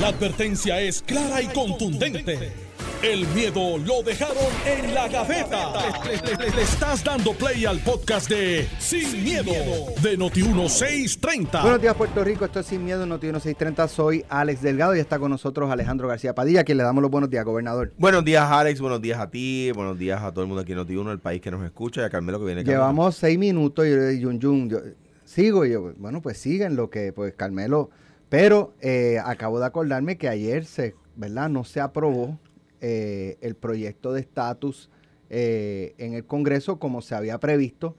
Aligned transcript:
La 0.00 0.08
advertencia 0.08 0.80
es 0.80 1.02
clara 1.02 1.40
y 1.40 1.46
contundente. 1.48 2.52
El 3.02 3.26
miedo 3.28 3.76
lo 3.78 4.02
dejaron 4.02 4.36
en 4.66 4.94
la 4.94 5.08
gaveta. 5.08 5.72
Le, 6.04 6.16
le- 6.16 6.36
le- 6.50 6.56
le 6.56 6.62
estás 6.62 7.04
dando 7.04 7.32
play 7.34 7.64
al 7.66 7.78
podcast 7.80 8.28
de 8.30 8.66
Sin, 8.78 9.22
miedo, 9.22 9.52
de 10.02 10.18
Noti1630. 10.18 11.62
Buenos 11.62 11.82
días, 11.82 11.94
Puerto 11.94 12.24
Rico. 12.24 12.44
Esto 12.46 12.60
es 12.60 12.66
Sin 12.66 12.84
Miedo, 12.84 13.04
Noti 13.06 13.26
1630. 13.26 13.88
Soy 13.88 14.24
Alex 14.30 14.62
Delgado 14.62 14.96
y 14.96 15.00
está 15.00 15.18
con 15.18 15.30
nosotros 15.30 15.70
Alejandro 15.70 16.08
García 16.08 16.34
Padilla, 16.34 16.60
a 16.60 16.64
quien 16.64 16.78
le 16.78 16.84
damos 16.84 17.02
los 17.02 17.10
buenos 17.10 17.28
días, 17.30 17.44
gobernador. 17.44 17.92
Buenos 17.98 18.24
días, 18.24 18.50
Alex. 18.50 18.80
Buenos 18.80 19.02
días 19.02 19.20
a 19.20 19.30
ti. 19.30 19.70
Buenos 19.74 19.98
días 19.98 20.22
a 20.22 20.32
todo 20.32 20.40
el 20.42 20.48
mundo 20.48 20.62
aquí 20.62 20.72
en 20.72 20.78
Noti1, 20.78 21.12
el 21.12 21.20
país 21.20 21.40
que 21.42 21.50
nos 21.50 21.62
escucha 21.64 22.00
y 22.00 22.04
a 22.04 22.10
Carmelo 22.10 22.38
que 22.40 22.46
viene. 22.46 22.62
camino. 22.62 22.80
Llevamos 22.80 23.16
seis 23.16 23.38
minutos 23.38 23.86
y 23.86 23.90
yo 23.90 23.96
le 23.96 24.06
digo, 24.08 24.30
Yun 24.30 24.40
Yun, 24.40 24.70
yo 24.70 24.78
sigo 25.26 25.66
y 25.66 25.72
yo, 25.72 25.92
bueno, 25.98 26.22
pues 26.22 26.38
siguen 26.38 26.74
lo 26.74 26.88
que, 26.90 27.12
pues 27.12 27.34
Carmelo. 27.34 27.90
Pero 28.36 28.74
eh, 28.80 29.18
acabo 29.24 29.60
de 29.60 29.66
acordarme 29.66 30.16
que 30.18 30.28
ayer 30.28 30.64
se, 30.64 30.96
¿verdad? 31.14 31.48
No 31.48 31.62
se 31.62 31.80
aprobó 31.80 32.36
eh, 32.80 33.36
el 33.42 33.54
proyecto 33.54 34.12
de 34.12 34.20
estatus 34.22 34.90
eh, 35.30 35.94
en 35.98 36.14
el 36.14 36.24
Congreso 36.24 36.80
como 36.80 37.00
se 37.00 37.14
había 37.14 37.38
previsto. 37.38 37.96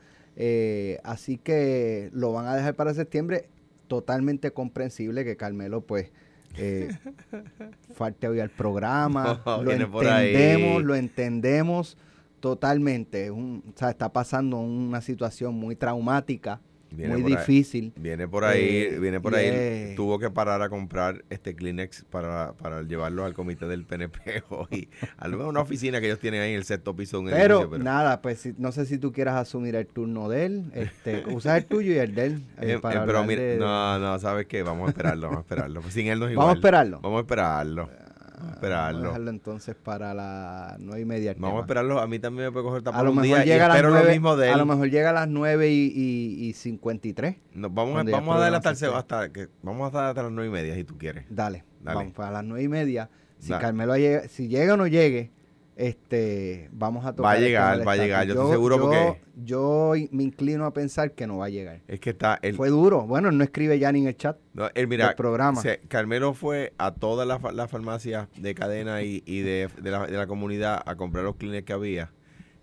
Así 1.06 1.38
que 1.38 2.10
lo 2.12 2.34
van 2.34 2.48
a 2.48 2.56
dejar 2.58 2.76
para 2.76 2.94
septiembre. 2.94 3.48
Totalmente 3.88 4.52
comprensible 4.52 5.24
que 5.24 5.38
Carmelo, 5.38 5.80
pues, 5.82 6.12
falte 7.94 8.28
hoy 8.28 8.42
al 8.42 8.50
programa. 8.50 9.42
lo 9.46 9.92
por 9.92 10.06
ahí. 10.06 10.34
entendemos, 10.36 10.84
lo 10.84 10.96
entendemos 10.96 11.98
totalmente. 12.42 13.32
Un- 13.32 13.64
o 13.74 13.80
sea, 13.80 13.90
está 13.90 14.12
pasando 14.12 14.58
una 14.60 15.00
situación 15.00 15.56
muy 15.56 15.78
traumática, 15.78 16.60
Viene 16.92 17.18
muy 17.18 17.34
ahí. 17.34 17.38
difícil. 17.38 17.92
Viene 17.98 18.28
por 18.28 18.46
ahí, 18.46 18.64
Eh, 18.92 19.00
viene 19.00 19.20
por 19.20 19.36
ahí. 19.36 19.94
Tuvo 19.96 20.18
que 20.20 20.30
parar 20.30 20.62
a 20.62 20.70
comprar 20.70 21.24
este 21.30 21.54
Kleenex 21.56 22.06
para, 22.10 22.54
para 22.54 22.84
llevarlo 22.84 23.26
al 23.26 23.34
comité 23.34 23.66
del 23.68 23.84
PNP 23.84 24.44
hoy. 24.50 24.88
A 25.18 25.28
lo 25.28 25.38
mejor 25.38 25.50
una 25.52 25.62
oficina 25.62 26.00
que 26.00 26.06
ellos 26.08 26.20
tienen 26.20 26.42
ahí 26.42 26.52
en 26.52 26.58
el 26.58 26.64
sexto 26.64 26.96
piso 26.96 27.18
de 27.18 27.24
un 27.26 27.30
Pero, 27.32 27.62
edificio, 27.62 27.84
nada, 27.84 28.22
pues 28.22 28.40
si- 28.40 28.54
no 28.58 28.72
sé 28.72 28.86
si 28.86 28.98
tú 28.98 29.12
quieras 29.12 29.36
asumir 29.36 29.76
el 29.76 29.88
turno 29.88 30.30
de 30.30 30.46
él. 30.46 30.64
Este, 30.74 31.24
usas 31.34 31.58
el 31.58 31.66
tuyo 31.66 31.92
y 31.94 31.98
el 31.98 32.16
de 32.16 32.26
él. 32.28 32.34
eh, 32.62 32.74
Eh, 32.76 32.80
para 32.80 33.00
eh, 33.02 33.04
pero 33.06 33.20
hablar 33.20 33.28
mira, 33.28 33.42
de- 33.42 33.58
no, 33.58 34.00
no, 34.00 34.20
¿sabes 34.20 34.46
qué? 34.48 34.64
Vamos 34.64 34.88
a 34.88 34.90
esperarlo, 34.92 35.28
vamos 35.28 35.38
a 35.40 35.42
esperarlo. 35.42 35.82
Pues 35.82 35.94
sin 35.94 36.08
él 36.08 36.20
no 36.20 36.28
es 36.28 36.36
Vamos 36.36 36.50
a 36.50 36.52
igual. 36.54 36.58
esperarlo. 36.58 37.00
Vamos 37.02 37.18
a 37.18 37.22
esperarlo. 37.22 37.90
Vamos 38.36 38.42
a 38.42 38.42
Vamos 38.42 38.52
a 38.52 38.54
esperarlo. 38.56 39.04
dejarlo 39.08 39.30
entonces 39.32 39.76
para 39.76 40.14
las 40.14 40.80
nueve 40.80 41.02
y 41.02 41.06
media. 41.06 41.36
Vamos 41.38 41.58
a 41.58 41.62
esperarlo. 41.62 42.00
A 42.00 42.08
mí 42.08 42.20
también 42.20 42.46
me 42.48 42.52
puede 42.52 42.66
coger 42.66 42.80
A 42.82 42.84
tapón 42.84 43.06
lo 43.06 43.12
un 43.12 43.16
mejor 43.18 43.36
día 43.38 43.46
y 43.46 43.48
llega 43.50 43.66
a 43.66 43.70
espero 43.70 43.90
nueve, 43.90 44.06
lo 44.06 44.12
mismo 44.12 44.36
de 44.36 44.48
él. 44.48 44.54
a 44.54 44.58
lo 44.58 44.66
mejor 44.66 44.90
llega 44.90 45.10
a 45.10 45.14
las 45.14 45.28
nueve 45.28 45.70
y, 45.72 45.92
y, 45.96 46.48
y 46.50 46.54
53. 46.54 47.36
No, 47.54 47.70
vamos, 47.70 48.00
a, 48.00 48.12
vamos 48.12 48.36
a 48.36 48.40
darle 48.40 48.58
hasta, 48.58 48.72
el- 48.88 48.94
hasta 48.94 49.32
que 49.32 49.48
vamos 49.62 49.94
a 49.94 49.98
dar 49.98 50.06
hasta 50.10 50.24
las 50.24 50.32
nueve 50.32 50.50
y 50.50 50.54
media 50.54 50.76
si 50.76 50.84
tú 50.84 50.98
quieres. 50.98 51.26
Dale, 51.30 51.64
Dale. 51.82 51.96
vamos 51.98 52.14
para 52.14 52.32
las 52.32 52.44
nueve 52.44 52.64
y 52.64 52.68
media. 52.68 53.10
Si 53.40 53.50
Dale. 53.50 53.62
Carmelo 53.62 53.96
llega, 53.98 54.28
si 54.28 54.48
llega 54.48 54.74
o 54.74 54.78
no 54.78 54.88
llegue, 54.88 55.32
este, 55.76 56.70
vamos 56.72 57.06
a 57.06 57.12
tocar. 57.14 57.26
Va 57.26 57.32
a 57.34 57.38
el 57.38 57.44
llegar, 57.44 57.88
va 57.88 57.92
a 57.92 57.96
llegar, 57.98 58.26
yo 58.28 58.34
estoy 58.34 58.52
seguro 58.52 58.78
yo, 58.78 58.82
porque- 58.84 59.22
Yo 59.44 59.94
me 60.12 60.24
inclino 60.24 60.66
a 60.66 60.74
pensar 60.74 61.12
que 61.12 61.28
no 61.28 61.38
va 61.40 61.46
a 61.46 61.50
llegar. 61.50 61.82
Es 61.88 62.00
que 62.00 62.12
está 62.12 62.40
el, 62.42 62.56
Fue 62.56 62.70
duro. 62.70 63.02
Bueno, 63.06 63.30
él 63.30 63.38
no 63.38 63.44
escribe 63.44 63.78
ya 63.78 63.92
ni 63.92 64.00
en 64.02 64.08
el 64.08 64.16
chat. 64.18 64.38
no, 64.54 64.70
él, 64.74 64.88
mira, 64.88 65.08
del 65.08 65.16
programa. 65.16 65.62
se- 65.62 65.80
Carmelo 65.88 66.34
fue 66.34 66.74
a 66.78 66.94
todas 66.94 67.28
las, 67.28 67.42
fa- 67.42 67.52
las 67.52 67.70
farmacias 67.70 68.28
de 68.38 68.56
cadena 68.56 69.04
y, 69.04 69.22
y 69.26 69.42
de, 69.42 69.70
de 69.82 69.92
la, 69.92 70.08
de 70.08 70.18
la 70.18 70.28
comunidad 70.28 70.82
a 70.86 70.96
comprar 70.96 71.24
los 71.26 71.36
Kleenex 71.36 71.66
que 71.66 71.74
había 71.74 72.12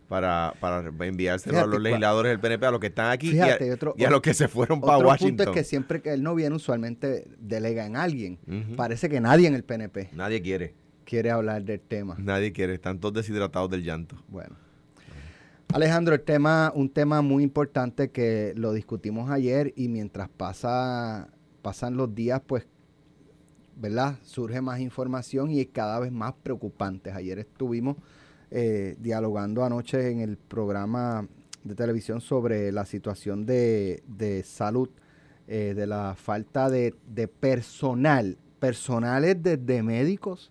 para, 0.08 0.52
para 0.60 0.80
enviárselo 1.06 1.58
a 1.58 1.66
los 1.66 1.80
legisladores 1.80 2.30
del 2.32 2.40
PNP, 2.40 2.66
a 2.66 2.70
los 2.70 2.80
que 2.80 2.88
están 2.88 3.10
aquí 3.10 3.30
y 3.34 3.40
a, 3.40 3.56
otro- 3.72 3.94
y 3.96 4.04
a 4.04 4.10
los 4.10 4.20
que 4.20 4.34
se 4.34 4.46
fueron 4.48 4.80
para 4.80 4.98
Washington. 4.98 5.36
punto 5.46 5.50
es 5.52 5.56
que 5.56 5.64
siempre 5.64 6.02
que 6.02 6.12
él 6.12 6.22
no 6.22 6.34
viene, 6.34 6.54
usualmente 6.56 7.26
delega 7.38 7.86
en 7.86 7.96
alguien. 7.96 8.38
Parece 8.76 9.08
que 9.08 9.20
nadie 9.20 9.48
en 9.48 9.54
el 9.54 9.64
PNP 9.64 10.10
Nadie 10.12 10.42
quiere, 10.42 10.74
quiere 11.12 11.30
hablar 11.30 11.62
del 11.62 11.78
tema. 11.78 12.16
nadie 12.18 12.54
quiere, 12.54 12.72
están 12.72 12.98
todos 12.98 13.12
deshidratados 13.12 13.68
del 13.68 13.84
llanto. 13.84 14.16
Bueno. 14.28 14.56
Alejandro, 15.74 16.14
el 16.14 16.22
tema, 16.22 16.72
un 16.74 16.88
tema 16.88 17.20
muy 17.20 17.42
importante 17.42 18.10
que 18.10 18.54
lo 18.56 18.72
discutimos 18.72 19.30
ayer 19.30 19.74
y 19.76 19.88
mientras 19.88 20.30
pasa, 20.30 21.28
pasan 21.60 21.98
los 21.98 22.14
días, 22.14 22.40
pues, 22.46 22.66
¿verdad? 23.76 24.20
Surge 24.22 24.62
más 24.62 24.80
información 24.80 25.50
y 25.50 25.60
es 25.60 25.68
cada 25.70 26.00
vez 26.00 26.12
más 26.12 26.32
preocupante. 26.42 27.10
Ayer 27.10 27.38
estuvimos 27.40 27.98
eh, 28.50 28.96
dialogando 28.98 29.64
anoche 29.66 30.12
en 30.12 30.20
el 30.20 30.38
programa 30.38 31.28
de 31.62 31.74
televisión 31.74 32.22
sobre 32.22 32.72
la 32.72 32.86
situación 32.86 33.44
de, 33.44 34.02
de 34.06 34.44
salud, 34.44 34.88
eh, 35.46 35.74
de 35.76 35.86
la 35.86 36.14
falta 36.16 36.70
de, 36.70 36.94
de 37.06 37.28
personal, 37.28 38.38
personales 38.58 39.36
desde 39.42 39.82
médicos 39.82 40.50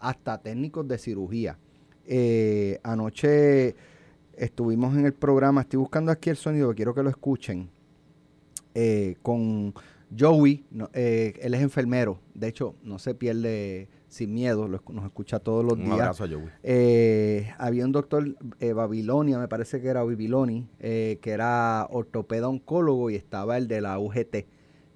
hasta 0.00 0.38
técnicos 0.38 0.88
de 0.88 0.98
cirugía. 0.98 1.58
Eh, 2.06 2.80
anoche 2.82 3.76
estuvimos 4.36 4.96
en 4.96 5.06
el 5.06 5.12
programa, 5.12 5.60
estoy 5.60 5.78
buscando 5.78 6.10
aquí 6.10 6.30
el 6.30 6.36
sonido, 6.36 6.74
quiero 6.74 6.94
que 6.94 7.02
lo 7.02 7.10
escuchen, 7.10 7.70
eh, 8.74 9.16
con 9.22 9.74
Joey, 10.18 10.64
no, 10.70 10.88
eh, 10.92 11.34
él 11.40 11.54
es 11.54 11.60
enfermero, 11.60 12.18
de 12.34 12.48
hecho 12.48 12.74
no 12.82 12.98
se 12.98 13.14
pierde 13.14 13.88
sin 14.08 14.34
miedo, 14.34 14.66
lo 14.66 14.82
nos 14.88 15.04
escucha 15.04 15.38
todos 15.38 15.62
los 15.62 15.74
Un 15.74 15.84
días. 15.84 16.00
abrazo 16.00 16.24
a 16.24 16.28
Joey. 16.28 17.46
Había 17.58 17.84
un 17.84 17.92
doctor 17.92 18.34
Babilonia, 18.74 19.38
me 19.38 19.46
parece 19.46 19.80
que 19.80 19.86
era 19.88 20.02
Babiloni, 20.02 20.66
que 20.80 21.20
era 21.24 21.86
ortopeda 21.90 22.48
oncólogo 22.48 23.10
y 23.10 23.14
estaba 23.14 23.56
el 23.56 23.68
de 23.68 23.80
la 23.82 23.98
UGT. 24.00 24.46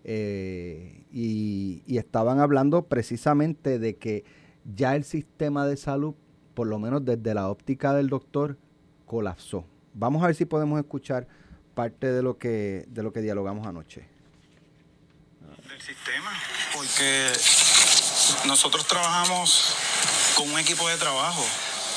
y, 0.05 1.83
y 1.87 1.99
estaban 1.99 2.41
hablando 2.41 2.87
precisamente 2.87 3.79
de 3.79 3.97
que 3.97 4.25
ya 4.65 4.97
el 4.97 5.05
sistema 5.05 5.67
de 5.67 5.77
salud, 5.77 6.15
por 6.55 6.67
lo 6.67 6.79
menos 6.79 7.05
desde 7.05 7.35
la 7.35 7.49
óptica 7.49 7.93
del 7.93 8.09
doctor, 8.09 8.57
colapsó. 9.07 9.65
Vamos 9.93 10.23
a 10.23 10.27
ver 10.27 10.35
si 10.35 10.45
podemos 10.45 10.79
escuchar 10.79 11.27
parte 11.75 12.11
de 12.11 12.23
lo 12.23 12.39
que, 12.39 12.85
de 12.89 13.03
lo 13.03 13.13
que 13.13 13.21
dialogamos 13.21 13.67
anoche. 13.67 14.09
del 15.69 15.81
sistema, 15.81 16.31
porque 16.75 17.33
nosotros 18.47 18.87
trabajamos 18.87 19.77
con 20.37 20.51
un 20.51 20.59
equipo 20.59 20.89
de 20.89 20.97
trabajo. 20.97 21.45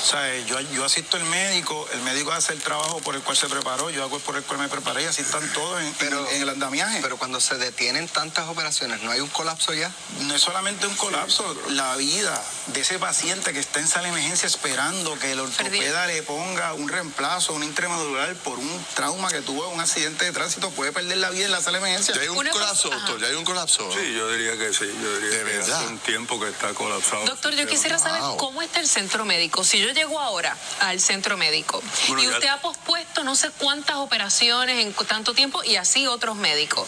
O 0.08 0.10
sea, 0.10 0.40
yo, 0.46 0.58
yo 0.74 0.86
asisto 0.86 1.18
al 1.18 1.26
médico, 1.26 1.86
el 1.92 2.00
médico 2.04 2.32
hace 2.32 2.54
el 2.54 2.62
trabajo 2.62 3.02
por 3.02 3.14
el 3.16 3.22
cual 3.24 3.36
se 3.36 3.50
preparó, 3.50 3.90
yo 3.90 4.04
hago 4.04 4.16
el 4.16 4.22
por 4.24 4.38
el 4.38 4.44
cual 4.44 4.58
me 4.62 4.70
preparé 4.70 5.04
y 5.04 5.06
así 5.06 5.22
están 5.22 5.52
todos 5.52 5.82
en, 5.82 5.94
Pero- 5.96 6.26
en- 6.30 6.36
en 6.38 6.42
el 6.44 6.50
andamiaje. 6.50 7.00
Pero 7.02 7.18
cuando 7.18 7.42
se 7.42 7.56
detienen 7.58 8.08
tantas 8.08 8.48
operaciones, 8.48 9.02
¿no 9.02 9.12
hay 9.12 9.20
un 9.20 9.28
colapso 9.28 9.74
ya? 9.74 9.92
no 10.22 10.34
es 10.34 10.42
solamente 10.42 10.88
un 10.88 10.96
colapso, 10.96 11.44
la 11.72 11.94
vida 11.98 12.42
de 12.68 12.80
ese 12.82 13.00
paciente 13.00 13.52
que 13.52 13.60
está 13.60 13.82
en 13.82 13.88
sala 13.88 14.04
de 14.04 14.10
emergencia 14.14 14.48
esperando 14.48 15.20
que 15.20 15.34
el 15.34 15.42
ortopeda 15.42 16.08
le 16.08 16.24
ponga 16.24 16.74
un 16.74 16.88
reemplazo, 16.88 17.52
un 17.54 17.64
intramedular 17.64 18.34
por 18.38 18.58
un 18.60 18.86
trauma 18.96 19.28
que 19.30 19.42
tuvo 19.42 19.68
un 19.68 19.82
accidente 19.82 20.24
de 20.24 20.32
tránsito, 20.32 20.70
puede 20.72 20.94
perder 20.94 21.18
la 21.18 21.32
vida 21.32 21.46
en 21.48 21.52
la 21.52 21.62
sala 21.62 21.80
de 21.80 21.84
emergencia. 21.86 22.16
¿Ya 22.16 22.22
hay 22.22 22.30
un 22.30 22.38
Una 22.38 22.52
colapso, 22.52 22.90
doctor? 22.90 23.20
¿Ya 23.20 23.28
hay 23.28 23.36
un 23.36 23.44
colapso? 23.44 23.90
Sí, 23.92 24.14
yo 24.14 24.32
diría 24.32 24.58
que 24.58 24.74
sí, 24.74 24.86
yo 24.86 25.16
diría 25.18 25.30
¿De 25.30 25.38
que 25.52 25.58
verdad? 25.58 25.80
hace 25.82 25.88
un 25.88 26.00
tiempo 26.00 26.40
que 26.40 26.48
está 26.48 26.74
colapsado. 26.74 27.26
Doctor, 27.26 27.54
yo 27.56 27.68
quisiera 27.68 28.00
saber 28.00 28.22
wow. 28.22 28.38
cómo 28.38 28.62
está 28.62 28.80
el 28.80 28.88
centro 28.88 29.26
médico. 29.26 29.66
Si 29.66 29.80
yo 29.82 29.94
llego 29.98 30.20
ahora 30.20 30.56
al 30.82 31.00
centro 31.00 31.38
médico 31.38 31.82
Bueno, 32.08 32.22
y 32.24 32.28
ya- 32.28 32.32
usted 32.34 32.48
ha 32.48 32.62
pospuesto 32.62 33.24
no 33.24 33.36
sé 33.36 33.50
cuántas 33.58 33.96
operaciones 33.98 34.86
en 34.86 34.94
tanto 35.08 35.34
tiempo 35.34 35.64
y 35.64 35.76
así 35.76 36.06
otros 36.08 36.36
médicos, 36.38 36.88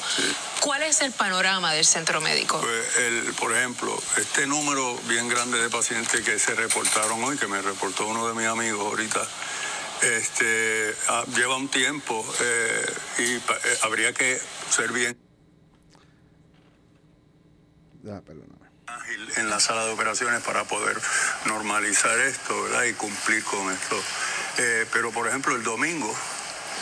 ¿cuál 0.62 0.84
es 0.84 1.02
el 1.02 1.12
panorama 1.12 1.74
del 1.74 1.86
centro 1.86 2.22
médico? 2.22 2.60
Pues, 2.62 2.98
el, 2.98 3.34
por 3.34 3.56
ejemplo, 3.56 3.98
este 4.18 4.46
número 4.48 4.96
bien 5.08 5.28
grande 5.28 5.60
de 5.60 5.70
pacientes 5.70 6.22
que 6.22 6.38
se 6.40 6.54
reportaron 6.56 7.24
hoy, 7.24 7.38
que 7.38 7.48
me 7.48 7.62
reportó 7.62 8.08
uno 8.08 8.28
de 8.28 8.34
mis 8.36 8.46
amigos 8.48 8.80
ahorita, 8.86 9.28
este, 10.02 10.96
ah, 11.10 11.26
lleva 11.36 11.58
un 11.58 11.68
tiempo 11.68 12.26
eh, 12.40 12.94
y 13.20 13.38
pa- 13.40 13.56
eh, 13.58 13.78
habría 13.84 14.14
que 14.14 14.40
ser 14.70 14.92
bien 14.94 15.18
Ah, 18.08 18.22
perdóname. 18.26 18.59
Ágil 18.96 19.32
en 19.38 19.50
la 19.50 19.60
sala 19.60 19.86
de 19.86 19.92
operaciones 19.92 20.42
para 20.42 20.64
poder 20.66 21.00
normalizar 21.46 22.18
esto 22.20 22.64
¿verdad? 22.64 22.84
y 22.84 22.94
cumplir 22.94 23.44
con 23.44 23.72
esto. 23.72 24.02
Eh, 24.58 24.86
pero, 24.92 25.12
por 25.12 25.28
ejemplo, 25.28 25.56
el 25.56 25.64
domingo 25.64 26.14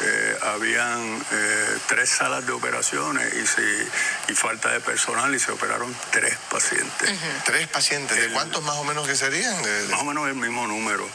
eh, 0.01 0.37
habían 0.43 1.25
eh, 1.31 1.77
tres 1.87 2.09
salas 2.09 2.45
de 2.45 2.51
operaciones 2.51 3.33
y, 3.33 3.47
si- 3.47 4.31
y 4.31 4.35
falta 4.35 4.69
de 4.71 4.79
personal 4.79 5.33
y 5.33 5.39
se 5.39 5.51
operaron 5.51 5.95
tres 6.11 6.37
pacientes. 6.51 7.11
Tres 7.45 7.67
pacientes. 7.67 8.15
¿De 8.15 8.25
El- 8.25 8.31
cuántos 8.33 8.63
más 8.63 8.75
o 8.75 8.83
menos 8.83 9.07
que 9.07 9.15
serían? 9.15 9.61
De- 9.63 9.83
de- 9.83 9.87
Más 9.89 10.01
o 10.01 10.05
menos 10.05 10.27
el 10.27 10.35
mismo 10.35 10.67
número. 10.67 11.07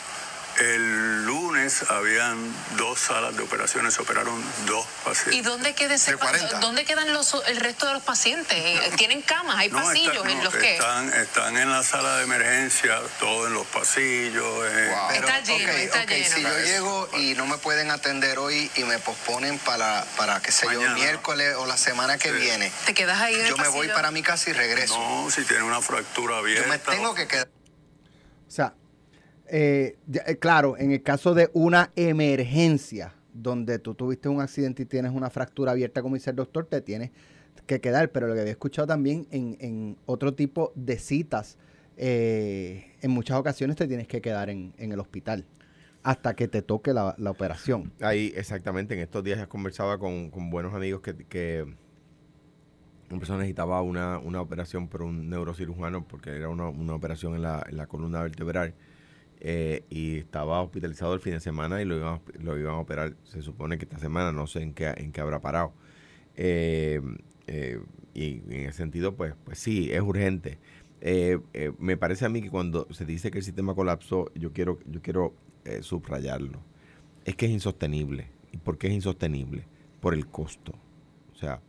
El 0.60 1.24
lunes 1.24 1.84
habían 1.90 2.38
dos 2.76 2.98
salas 3.00 3.34
de 3.36 3.42
operaciones, 3.42 3.94
se 3.94 4.02
operaron 4.02 4.40
dos 4.66 4.86
pacientes. 5.04 5.34
¿Y 5.34 5.40
dónde, 5.40 5.74
queda 5.74 5.94
ese 5.94 6.12
De 6.12 6.16
40. 6.18 6.58
¿Dónde 6.60 6.84
quedan 6.84 7.12
los, 7.14 7.34
el 7.48 7.56
resto 7.56 7.86
de 7.86 7.94
los 7.94 8.02
pacientes? 8.02 8.52
Eh, 8.56 8.92
¿Tienen 8.96 9.22
camas? 9.22 9.56
¿Hay 9.56 9.70
No, 9.70 9.78
pasillos 9.82 10.14
está- 10.16 10.30
en 10.30 10.44
los 10.44 10.54
que? 10.54 10.74
están, 10.74 11.12
están 11.14 11.56
en 11.56 11.70
la 11.70 11.82
sala 11.82 12.18
de 12.18 12.24
emergencia, 12.24 13.00
todos 13.18 13.48
en 13.48 13.54
los 13.54 13.66
pasillos. 13.68 14.44
eh, 14.66 14.88
Wow. 14.92 15.10
Está 15.12 15.40
lleno, 15.40 15.72
está 15.72 16.02
ok, 16.02 16.08
lleno. 16.10 16.36
Si 16.36 16.42
yo 16.42 16.58
llego 16.60 17.08
y 17.18 17.34
no 17.34 17.46
me 17.46 17.56
pueden 17.58 17.90
atender 17.90 18.38
hoy 18.38 18.70
y 18.76 18.84
me 18.84 18.98
posponen 18.98 19.58
para, 19.58 20.04
para 20.16 20.40
qué 20.42 20.52
sé 20.52 20.66
yo, 20.72 20.80
miércoles 20.90 21.54
o 21.56 21.66
la 21.66 21.76
semana 21.78 22.18
que 22.18 22.28
Sí. 22.28 22.34
viene, 22.36 22.70
¿Te 22.84 22.92
quedas 22.94 23.20
ahí 23.20 23.34
en 23.34 23.40
el 23.42 23.48
yo 23.48 23.56
me 23.56 23.68
voy 23.68 23.88
para 23.88 24.10
mi 24.10 24.22
casa 24.22 24.50
y 24.50 24.52
regreso. 24.52 24.98
No, 24.98 25.30
si 25.30 25.44
tiene 25.44 25.62
una 25.62 25.80
fractura 25.80 26.38
abierta. 26.38 26.64
yo 26.66 26.70
me 26.70 26.78
tengo 26.78 27.14
que 27.14 27.26
quedar. 27.26 27.48
O 28.48 28.50
sea, 28.50 28.74
eh, 29.52 29.98
eh, 30.26 30.36
claro, 30.38 30.78
en 30.78 30.92
el 30.92 31.02
caso 31.02 31.34
de 31.34 31.50
una 31.52 31.92
emergencia 31.94 33.14
donde 33.34 33.78
tú 33.78 33.94
tuviste 33.94 34.28
un 34.28 34.40
accidente 34.40 34.82
y 34.82 34.86
tienes 34.86 35.12
una 35.12 35.28
fractura 35.28 35.72
abierta, 35.72 36.00
como 36.00 36.14
dice 36.14 36.30
el 36.30 36.36
doctor, 36.36 36.66
te 36.66 36.80
tienes 36.80 37.10
que 37.66 37.80
quedar. 37.80 38.10
Pero 38.10 38.28
lo 38.28 38.34
que 38.34 38.40
había 38.40 38.52
escuchado 38.52 38.88
también 38.88 39.26
en, 39.30 39.58
en 39.60 39.98
otro 40.06 40.34
tipo 40.34 40.72
de 40.74 40.98
citas, 40.98 41.58
eh, 41.98 42.96
en 43.02 43.10
muchas 43.10 43.38
ocasiones 43.38 43.76
te 43.76 43.86
tienes 43.86 44.08
que 44.08 44.22
quedar 44.22 44.48
en, 44.48 44.72
en 44.78 44.90
el 44.90 44.98
hospital 44.98 45.44
hasta 46.02 46.34
que 46.34 46.48
te 46.48 46.62
toque 46.62 46.94
la, 46.94 47.14
la 47.18 47.30
operación. 47.30 47.92
Ahí, 48.00 48.32
exactamente, 48.34 48.94
en 48.94 49.00
estos 49.00 49.22
días 49.22 49.46
conversaba 49.48 49.98
con, 49.98 50.30
con 50.30 50.50
buenos 50.50 50.74
amigos 50.74 51.02
que, 51.02 51.14
que 51.14 51.62
una 53.10 53.18
persona 53.18 53.40
necesitaba 53.40 53.82
una, 53.82 54.18
una 54.18 54.40
operación 54.40 54.88
por 54.88 55.02
un 55.02 55.28
neurocirujano 55.28 56.08
porque 56.08 56.30
era 56.30 56.48
una, 56.48 56.70
una 56.70 56.94
operación 56.94 57.34
en 57.34 57.42
la, 57.42 57.64
en 57.68 57.76
la 57.76 57.86
columna 57.86 58.22
vertebral 58.22 58.74
eh, 59.44 59.82
y 59.90 60.18
estaba 60.18 60.62
hospitalizado 60.62 61.14
el 61.14 61.20
fin 61.20 61.32
de 61.32 61.40
semana 61.40 61.82
y 61.82 61.84
lo 61.84 61.96
iban, 61.96 62.20
lo 62.38 62.56
iban 62.56 62.76
a 62.76 62.78
operar, 62.78 63.16
se 63.24 63.42
supone 63.42 63.76
que 63.76 63.86
esta 63.86 63.98
semana, 63.98 64.30
no 64.30 64.46
sé 64.46 64.62
en 64.62 64.72
qué, 64.72 64.94
en 64.96 65.10
qué 65.10 65.20
habrá 65.20 65.40
parado. 65.40 65.72
Eh, 66.36 67.00
eh, 67.48 67.80
y 68.14 68.34
en 68.36 68.68
ese 68.68 68.74
sentido, 68.74 69.16
pues, 69.16 69.34
pues 69.44 69.58
sí, 69.58 69.90
es 69.90 70.00
urgente. 70.00 70.58
Me 71.80 71.96
parece 71.96 72.24
a 72.24 72.28
mí 72.28 72.40
que 72.40 72.50
cuando 72.50 72.86
se 72.92 73.04
dice 73.04 73.32
que 73.32 73.38
el 73.38 73.44
sistema 73.44 73.74
colapsó, 73.74 74.30
yo 74.36 74.52
quiero, 74.52 74.78
yo 74.86 75.02
quiero 75.02 75.34
subrayarlo. 75.80 76.60
Es 77.24 77.34
que 77.34 77.46
es 77.46 77.52
insostenible. 77.52 78.28
¿Y 78.52 78.58
por 78.58 78.78
qué 78.78 78.86
es 78.86 78.92
insostenible? 78.92 79.64
Por 80.00 80.14
el 80.14 80.28
costo. 80.28 80.72
O 81.32 81.36
sea, 81.36 81.60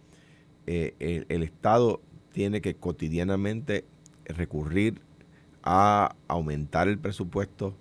el, 0.67 1.25
el 1.27 1.41
Estado 1.41 2.01
tiene 2.33 2.61
que 2.61 2.75
cotidianamente 2.75 3.85
recurrir 4.25 5.01
a 5.63 6.15
aumentar 6.27 6.87
el 6.87 6.97
presupuesto 6.97 7.75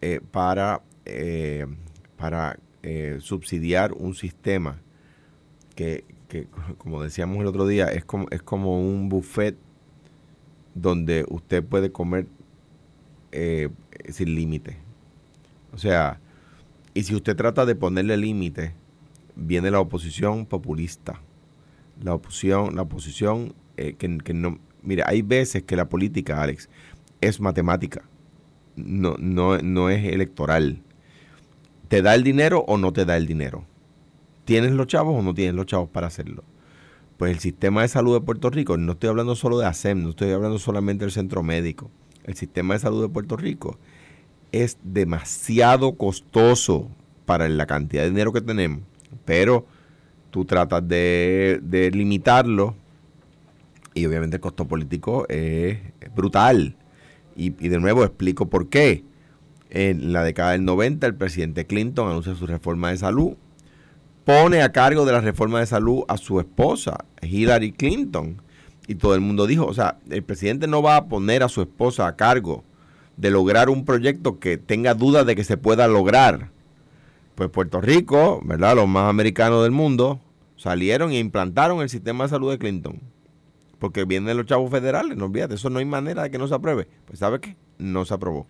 eh, 0.00 0.20
para, 0.30 0.82
eh, 1.04 1.66
para 2.16 2.58
eh, 2.82 3.18
subsidiar 3.20 3.92
un 3.92 4.14
sistema 4.14 4.80
que, 5.74 6.04
que, 6.28 6.46
como 6.78 7.02
decíamos 7.02 7.38
el 7.40 7.46
otro 7.46 7.66
día, 7.66 7.86
es 7.86 8.04
como, 8.04 8.26
es 8.30 8.42
como 8.42 8.80
un 8.80 9.08
buffet 9.08 9.56
donde 10.74 11.24
usted 11.28 11.64
puede 11.64 11.90
comer 11.90 12.26
eh, 13.32 13.68
sin 14.10 14.34
límite. 14.34 14.76
O 15.72 15.78
sea, 15.78 16.20
y 16.94 17.02
si 17.02 17.14
usted 17.14 17.36
trata 17.36 17.66
de 17.66 17.74
ponerle 17.74 18.16
límite, 18.16 18.72
viene 19.34 19.70
la 19.70 19.80
oposición 19.80 20.46
populista. 20.46 21.20
La 22.02 22.14
oposición, 22.14 22.76
la 22.76 22.82
oposición 22.82 23.54
eh, 23.76 23.94
que, 23.94 24.18
que 24.18 24.34
no... 24.34 24.58
Mire, 24.86 25.02
hay 25.04 25.20
veces 25.22 25.64
que 25.64 25.76
la 25.76 25.88
política, 25.88 26.40
Alex, 26.40 26.68
es 27.20 27.40
matemática. 27.40 28.02
No, 28.76 29.16
no, 29.18 29.58
no 29.58 29.90
es 29.90 30.04
electoral. 30.04 30.80
¿Te 31.88 32.02
da 32.02 32.14
el 32.14 32.22
dinero 32.22 32.64
o 32.68 32.78
no 32.78 32.92
te 32.92 33.04
da 33.04 33.16
el 33.16 33.26
dinero? 33.26 33.64
¿Tienes 34.44 34.70
los 34.70 34.86
chavos 34.86 35.18
o 35.18 35.22
no 35.22 35.34
tienes 35.34 35.54
los 35.54 35.66
chavos 35.66 35.88
para 35.88 36.06
hacerlo? 36.06 36.44
Pues 37.16 37.32
el 37.32 37.40
sistema 37.40 37.82
de 37.82 37.88
salud 37.88 38.14
de 38.14 38.24
Puerto 38.24 38.48
Rico, 38.48 38.76
no 38.76 38.92
estoy 38.92 39.08
hablando 39.08 39.34
solo 39.34 39.58
de 39.58 39.66
ASEM, 39.66 40.02
no 40.02 40.10
estoy 40.10 40.30
hablando 40.30 40.58
solamente 40.60 41.04
del 41.04 41.12
centro 41.12 41.42
médico. 41.42 41.90
El 42.24 42.36
sistema 42.36 42.74
de 42.74 42.80
salud 42.80 43.02
de 43.02 43.08
Puerto 43.08 43.36
Rico 43.36 43.78
es 44.52 44.78
demasiado 44.84 45.96
costoso 45.96 46.88
para 47.24 47.48
la 47.48 47.66
cantidad 47.66 48.04
de 48.04 48.10
dinero 48.10 48.32
que 48.32 48.40
tenemos. 48.40 48.82
Pero 49.24 49.66
tú 50.30 50.44
tratas 50.44 50.86
de, 50.86 51.58
de 51.62 51.90
limitarlo 51.90 52.76
y 53.96 54.04
obviamente 54.04 54.36
el 54.36 54.42
costo 54.42 54.68
político 54.68 55.26
es 55.28 55.78
brutal. 56.14 56.76
Y, 57.34 57.46
y 57.64 57.68
de 57.68 57.80
nuevo 57.80 58.04
explico 58.04 58.48
por 58.48 58.68
qué. 58.68 59.04
En 59.70 60.12
la 60.12 60.22
década 60.22 60.52
del 60.52 60.64
90 60.64 61.06
el 61.06 61.14
presidente 61.14 61.66
Clinton 61.66 62.08
anuncia 62.08 62.34
su 62.34 62.46
reforma 62.46 62.90
de 62.90 62.98
salud. 62.98 63.32
Pone 64.24 64.62
a 64.62 64.70
cargo 64.70 65.06
de 65.06 65.12
la 65.12 65.20
reforma 65.20 65.60
de 65.60 65.66
salud 65.66 66.04
a 66.08 66.18
su 66.18 66.38
esposa, 66.40 67.06
Hillary 67.22 67.72
Clinton. 67.72 68.42
Y 68.86 68.96
todo 68.96 69.14
el 69.14 69.22
mundo 69.22 69.46
dijo, 69.46 69.64
o 69.64 69.72
sea, 69.72 69.98
el 70.10 70.22
presidente 70.22 70.66
no 70.66 70.82
va 70.82 70.96
a 70.96 71.06
poner 71.06 71.42
a 71.42 71.48
su 71.48 71.62
esposa 71.62 72.06
a 72.06 72.16
cargo 72.16 72.64
de 73.16 73.30
lograr 73.30 73.70
un 73.70 73.86
proyecto 73.86 74.38
que 74.38 74.58
tenga 74.58 74.92
dudas 74.92 75.24
de 75.24 75.36
que 75.36 75.44
se 75.44 75.56
pueda 75.56 75.88
lograr. 75.88 76.50
Pues 77.34 77.48
Puerto 77.48 77.80
Rico, 77.80 78.42
¿verdad? 78.44 78.76
Los 78.76 78.88
más 78.88 79.08
americanos 79.08 79.62
del 79.62 79.72
mundo 79.72 80.20
salieron 80.56 81.12
e 81.12 81.18
implantaron 81.18 81.80
el 81.80 81.88
sistema 81.88 82.24
de 82.24 82.30
salud 82.30 82.50
de 82.50 82.58
Clinton. 82.58 83.00
Porque 83.78 84.04
vienen 84.04 84.36
los 84.36 84.46
chavos 84.46 84.70
federales, 84.70 85.16
no 85.16 85.26
olvídate, 85.26 85.54
eso 85.54 85.70
no 85.70 85.78
hay 85.78 85.84
manera 85.84 86.22
de 86.22 86.30
que 86.30 86.38
no 86.38 86.48
se 86.48 86.54
apruebe. 86.54 86.88
Pues 87.04 87.18
¿sabe 87.18 87.40
qué? 87.40 87.56
No 87.78 88.04
se 88.04 88.14
aprobó. 88.14 88.46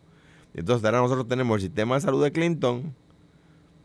Entonces 0.55 0.85
ahora 0.85 1.01
nosotros 1.01 1.29
tenemos 1.29 1.57
el 1.57 1.63
sistema 1.63 1.97
de 1.97 2.01
salud 2.01 2.23
de 2.23 2.33
Clinton 2.33 2.95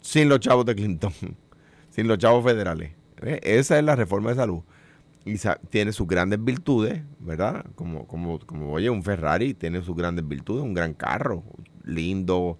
sin 0.02 0.30
los 0.30 0.40
chavos 0.40 0.66
de 0.66 0.76
Clinton, 0.76 1.14
sin 1.90 2.08
los 2.08 2.18
chavos 2.18 2.44
federales. 2.44 2.92
¿Ve? 3.22 3.40
Esa 3.44 3.78
es 3.78 3.84
la 3.84 3.96
reforma 3.96 4.32
de 4.32 4.36
salud. 4.36 4.62
Y 5.24 5.36
tiene 5.70 5.92
sus 5.92 6.08
grandes 6.08 6.44
virtudes, 6.44 7.04
¿verdad? 7.20 7.66
Como, 7.76 8.08
como, 8.08 8.40
como, 8.40 8.74
oye, 8.74 8.90
un 8.90 9.04
Ferrari 9.04 9.54
tiene 9.54 9.84
sus 9.84 9.96
grandes 9.96 10.28
virtudes, 10.28 10.64
un 10.64 10.74
gran 10.74 10.96
carro, 10.96 11.44
lindo, 11.84 12.58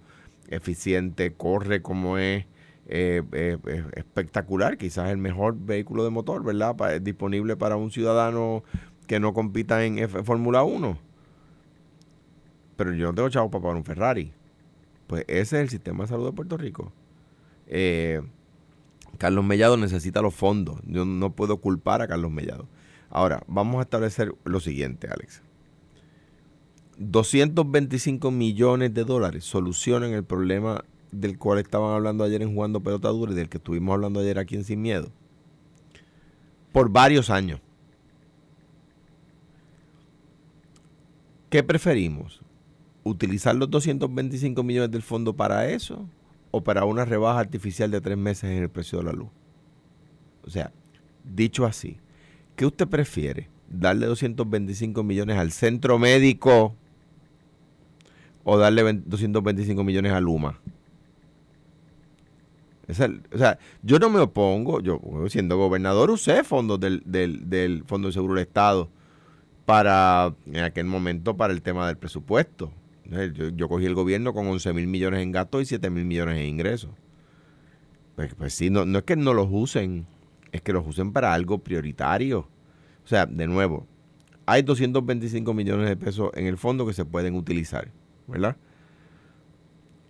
eficiente, 0.48 1.32
corre 1.32 1.82
como 1.82 2.18
es, 2.18 2.46
eh, 2.86 3.22
eh, 3.32 3.58
espectacular, 3.94 4.76
quizás 4.76 5.10
el 5.10 5.18
mejor 5.18 5.56
vehículo 5.58 6.04
de 6.04 6.10
motor, 6.10 6.42
¿verdad? 6.44 6.76
Pa- 6.76 6.98
disponible 6.98 7.56
para 7.56 7.76
un 7.76 7.90
ciudadano 7.90 8.62
que 9.06 9.20
no 9.20 9.32
compita 9.34 9.84
en 9.84 10.08
Fórmula 10.08 10.62
1. 10.62 10.98
Pero 12.76 12.94
yo 12.94 13.06
no 13.06 13.14
tengo 13.14 13.28
chavos 13.28 13.50
para 13.50 13.62
pagar 13.62 13.76
un 13.76 13.84
Ferrari. 13.84 14.32
Pues 15.06 15.24
ese 15.28 15.56
es 15.56 15.62
el 15.62 15.68
sistema 15.68 16.04
de 16.04 16.08
salud 16.08 16.26
de 16.26 16.32
Puerto 16.32 16.56
Rico. 16.56 16.92
Eh, 17.66 18.22
Carlos 19.18 19.44
Mellado 19.44 19.76
necesita 19.76 20.22
los 20.22 20.34
fondos. 20.34 20.80
Yo 20.86 21.04
no 21.04 21.30
puedo 21.32 21.58
culpar 21.58 22.02
a 22.02 22.08
Carlos 22.08 22.30
Mellado. 22.30 22.66
Ahora, 23.10 23.42
vamos 23.46 23.78
a 23.78 23.82
establecer 23.82 24.34
lo 24.44 24.58
siguiente, 24.58 25.08
Alex. 25.08 25.42
225 26.98 28.30
millones 28.30 28.94
de 28.94 29.04
dólares 29.04 29.44
solucionan 29.44 30.12
el 30.12 30.24
problema 30.24 30.84
del 31.12 31.38
cual 31.38 31.58
estaban 31.58 31.94
hablando 31.94 32.24
ayer 32.24 32.42
en 32.42 32.54
Jugando 32.54 32.80
Pelota 32.80 33.08
Dura 33.10 33.32
y 33.32 33.34
del 33.34 33.48
que 33.48 33.58
estuvimos 33.58 33.92
hablando 33.92 34.20
ayer 34.20 34.38
aquí 34.38 34.56
en 34.56 34.64
Sin 34.64 34.80
Miedo. 34.80 35.10
Por 36.72 36.88
varios 36.88 37.28
años. 37.30 37.60
¿Qué 41.50 41.62
preferimos? 41.62 42.40
¿Utilizar 43.04 43.54
los 43.54 43.70
225 43.70 44.62
millones 44.62 44.90
del 44.90 45.02
fondo 45.02 45.34
para 45.34 45.68
eso 45.68 46.08
o 46.50 46.62
para 46.62 46.86
una 46.86 47.04
rebaja 47.04 47.40
artificial 47.40 47.90
de 47.90 48.00
tres 48.00 48.16
meses 48.16 48.44
en 48.44 48.62
el 48.62 48.70
precio 48.70 48.98
de 48.98 49.04
la 49.04 49.12
luz? 49.12 49.28
O 50.46 50.50
sea, 50.50 50.72
dicho 51.24 51.66
así, 51.66 51.98
¿qué 52.56 52.64
usted 52.64 52.88
prefiere? 52.88 53.50
¿Darle 53.68 54.06
225 54.06 55.02
millones 55.02 55.36
al 55.36 55.52
centro 55.52 55.98
médico 55.98 56.74
o 58.44 58.56
darle 58.56 58.82
20 58.82 59.10
225 59.10 59.84
millones 59.84 60.12
a 60.12 60.20
Luma? 60.20 60.58
O 62.88 63.38
sea, 63.38 63.58
yo 63.82 63.98
no 63.98 64.10
me 64.10 64.18
opongo, 64.18 64.80
yo 64.80 65.00
siendo 65.28 65.56
gobernador 65.56 66.10
usé 66.10 66.44
fondos 66.44 66.80
del, 66.80 67.02
del, 67.06 67.48
del 67.48 67.84
Fondo 67.84 68.08
de 68.08 68.12
Seguro 68.12 68.34
del 68.34 68.42
Estado 68.42 68.90
para, 69.64 70.34
en 70.46 70.64
aquel 70.64 70.86
momento, 70.86 71.36
para 71.36 71.52
el 71.52 71.62
tema 71.62 71.86
del 71.86 71.96
presupuesto. 71.96 72.72
Yo, 73.04 73.48
yo 73.50 73.68
cogí 73.68 73.86
el 73.86 73.94
gobierno 73.94 74.32
con 74.32 74.46
11 74.46 74.72
mil 74.72 74.86
millones 74.86 75.22
en 75.22 75.32
gastos 75.32 75.62
y 75.62 75.66
7 75.66 75.90
mil 75.90 76.04
millones 76.04 76.38
en 76.38 76.46
ingresos. 76.46 76.90
Pues, 78.16 78.34
pues 78.34 78.54
sí, 78.54 78.70
no, 78.70 78.84
no 78.84 78.98
es 78.98 79.04
que 79.04 79.16
no 79.16 79.32
los 79.32 79.48
usen, 79.50 80.06
es 80.50 80.60
que 80.60 80.72
los 80.72 80.86
usen 80.86 81.12
para 81.12 81.32
algo 81.32 81.58
prioritario. 81.58 82.48
O 83.04 83.08
sea, 83.08 83.26
de 83.26 83.46
nuevo, 83.46 83.86
hay 84.46 84.62
225 84.62 85.54
millones 85.54 85.88
de 85.88 85.96
pesos 85.96 86.30
en 86.34 86.46
el 86.46 86.58
fondo 86.58 86.86
que 86.86 86.92
se 86.92 87.04
pueden 87.04 87.34
utilizar, 87.34 87.90
¿verdad? 88.26 88.56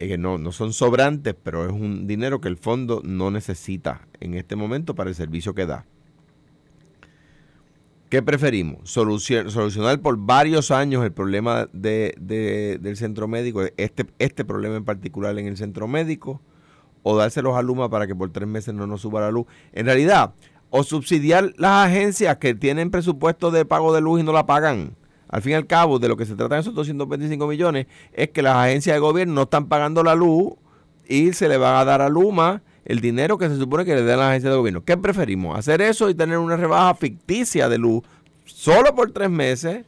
Es 0.03 0.09
que 0.09 0.19
no, 0.19 0.37
no 0.37 0.51
son 0.51 0.73
sobrantes, 0.73 1.37
pero 1.41 1.65
es 1.65 1.71
un 1.71 2.09
dinero 2.09 2.41
que 2.41 2.49
el 2.49 2.57
fondo 2.57 3.03
no 3.05 3.31
necesita 3.31 4.09
en 4.19 4.35
este 4.35 4.57
momento 4.57 4.97
para 4.97 5.09
el 5.11 5.15
servicio 5.15 5.55
que 5.55 5.65
da. 5.65 5.87
¿Qué 8.09 8.21
preferimos? 8.21 8.91
solucionar 8.91 10.01
por 10.01 10.17
varios 10.17 10.73
años 10.73 11.05
el 11.05 11.13
problema 11.13 11.69
de, 11.73 12.17
del 12.19 12.97
centro 12.97 13.29
médico, 13.29 13.63
este, 13.77 14.07
este 14.19 14.45
problema 14.45 14.75
en 14.75 14.85
particular 14.85 15.39
en 15.39 15.47
el 15.47 15.57
centro 15.57 15.87
médico, 15.87 16.41
o 17.05 17.17
dárselos 17.17 17.57
a 17.57 17.63
Luma 17.63 17.89
para 17.89 18.09
que 18.09 18.17
por 18.17 18.33
tres 18.33 18.49
meses 18.49 18.75
no 18.75 18.89
nos 18.89 19.03
suba 19.03 19.21
la 19.21 19.31
luz. 19.31 19.47
En 19.73 19.87
realidad, 19.87 20.35
o 20.71 20.83
subsidiar 20.83 21.53
las 21.59 21.87
agencias 21.87 22.39
que 22.39 22.57
tienen 22.57 22.91
presupuesto 22.91 23.53
de 23.53 23.65
pago 23.65 23.95
de 23.95 24.01
luz 24.01 24.21
y 24.21 24.25
no 24.25 24.33
la 24.33 24.47
pagan. 24.47 24.97
Al 25.33 25.41
fin 25.41 25.53
y 25.53 25.55
al 25.55 25.67
cabo, 25.67 25.99
de 25.99 26.09
lo 26.09 26.17
que 26.19 26.27
se 26.27 26.35
trata 26.35 26.57
de 26.57 26.61
esos 26.61 26.75
225 26.75 27.47
millones 27.47 27.87
es 28.13 28.29
que 28.29 28.43
las 28.43 28.55
agencias 28.55 28.95
de 28.95 29.01
gobierno 29.01 29.33
no 29.33 29.43
están 29.45 29.67
pagando 29.67 30.05
la 30.05 30.15
luz 30.15 30.53
y 31.09 31.33
se 31.33 31.49
le 31.49 31.57
va 31.57 31.81
a 31.81 31.85
dar 31.87 32.03
a 32.03 32.11
Luma 32.11 32.63
el 32.85 33.01
dinero 33.01 33.39
que 33.39 33.49
se 33.49 33.57
supone 33.57 33.87
que 33.87 33.95
le 33.95 34.03
den 34.03 34.19
las 34.19 34.29
agencias 34.29 34.53
de 34.53 34.59
gobierno. 34.59 34.85
¿Qué 34.85 34.95
preferimos? 34.99 35.59
¿Hacer 35.59 35.81
eso 35.81 36.11
y 36.11 36.15
tener 36.15 36.37
una 36.37 36.59
rebaja 36.59 36.95
ficticia 36.95 37.71
de 37.71 37.79
luz 37.79 38.03
solo 38.45 38.95
por 38.95 39.11
tres 39.13 39.31
meses 39.31 39.87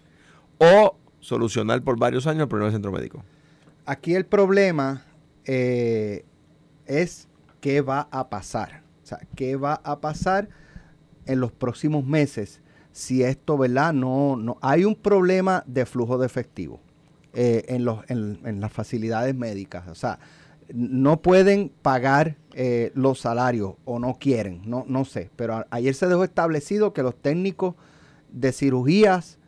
o 0.56 0.96
solucionar 1.20 1.82
por 1.82 1.98
varios 1.98 2.26
años 2.26 2.44
el 2.44 2.48
problema 2.48 2.70
del 2.70 2.76
centro 2.76 2.90
médico? 2.90 3.22
Aquí 3.84 4.14
el 4.14 4.24
problema 4.24 5.04
eh, 5.44 6.24
es 6.86 7.28
qué 7.60 7.82
va 7.82 8.08
a 8.10 8.30
pasar. 8.30 8.82
O 9.02 9.06
sea, 9.06 9.20
qué 9.36 9.56
va 9.56 9.74
a 9.84 10.00
pasar 10.00 10.48
en 11.26 11.40
los 11.40 11.52
próximos 11.52 12.06
meses 12.06 12.62
si 12.94 13.24
esto, 13.24 13.58
¿verdad? 13.58 13.92
No, 13.92 14.36
no 14.36 14.56
hay 14.62 14.84
un 14.84 14.94
problema 14.94 15.64
de 15.66 15.84
flujo 15.84 16.16
de 16.16 16.26
efectivo 16.26 16.78
eh, 17.32 17.64
en, 17.66 17.84
los, 17.84 18.08
en 18.08 18.60
las 18.60 18.72
facilidades 18.72 19.34
médicas. 19.34 19.88
O 19.88 19.96
sea, 19.96 20.20
no 20.72 21.20
pueden 21.20 21.72
pagar 21.82 22.36
eh, 22.52 22.92
los 22.94 23.18
salarios 23.18 23.74
o 23.84 23.98
no 23.98 24.14
quieren, 24.14 24.62
no, 24.64 24.84
no 24.86 25.04
sé. 25.04 25.28
Pero 25.34 25.66
ayer 25.70 25.92
se 25.92 26.06
dejó 26.06 26.22
establecido 26.22 26.92
que 26.92 27.02
los 27.02 27.16
técnicos 27.16 27.74
de 28.30 28.52
cirugías 28.52 29.38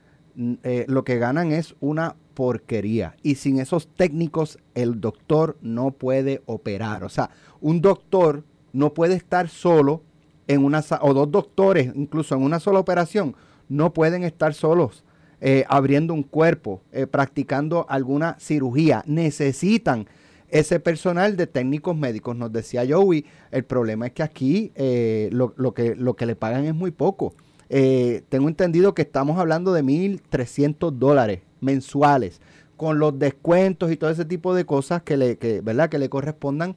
eh, 0.65 0.85
lo 0.88 1.05
que 1.05 1.19
ganan 1.19 1.53
es 1.53 1.76
una 1.79 2.17
porquería. 2.35 3.15
Y 3.23 3.37
sin 3.37 3.61
esos 3.61 3.87
técnicos 3.87 4.59
el 4.75 5.00
doctor 5.00 5.57
no 5.62 5.93
puede 5.93 6.43
operar. 6.47 7.05
O 7.05 7.09
sea, 7.09 7.31
un 7.61 7.81
doctor 7.81 8.43
no 8.73 8.93
puede 8.93 9.15
estar 9.15 9.49
solo 9.49 10.03
en 10.49 10.65
una 10.65 10.85
o 11.00 11.15
dos 11.15 11.31
doctores 11.31 11.93
incluso 11.95 12.35
en 12.35 12.43
una 12.43 12.61
sola 12.61 12.79
operación 12.79 13.35
no 13.69 13.93
pueden 13.93 14.23
estar 14.23 14.55
solos 14.55 15.05
eh, 15.41 15.65
abriendo 15.69 16.15
un 16.15 16.23
cuerpo, 16.23 16.81
practicando 17.11 17.85
alguna 17.88 18.37
cirugía. 18.38 19.03
Necesitan 19.07 20.07
ese 20.49 20.81
personal 20.81 21.37
de 21.37 21.47
técnicos 21.47 21.97
médicos. 21.97 22.37
Nos 22.37 22.53
decía 22.53 22.85
Joey, 22.88 23.25
el 23.50 23.65
problema 23.65 24.07
es 24.07 24.12
que 24.12 24.23
aquí 24.23 24.73
eh, 24.75 25.29
lo, 25.33 25.53
que, 25.75 25.95
lo 25.95 26.15
que 26.15 26.26
le 26.26 26.37
pagan 26.37 26.65
es 26.65 26.75
muy 26.75 26.91
poco. 26.91 27.35
Eh, 27.69 28.23
tengo 28.29 28.49
entendido 28.49 28.95
que 28.95 29.03
estamos 29.03 29.38
hablando 29.38 29.73
de 29.73 29.83
1.300 29.83 30.93
dólares 30.93 31.41
mensuales, 31.61 32.41
con 32.76 32.99
los 32.99 33.19
descuentos 33.19 33.91
y 33.91 33.97
todo 33.97 34.11
ese 34.11 34.25
tipo 34.25 34.55
de 34.55 34.67
cosas 34.67 35.03
que 35.03 35.17
le, 35.17 35.38
¿verdad? 35.62 35.88
que 35.88 35.99
le 35.99 36.09
correspondan, 36.09 36.76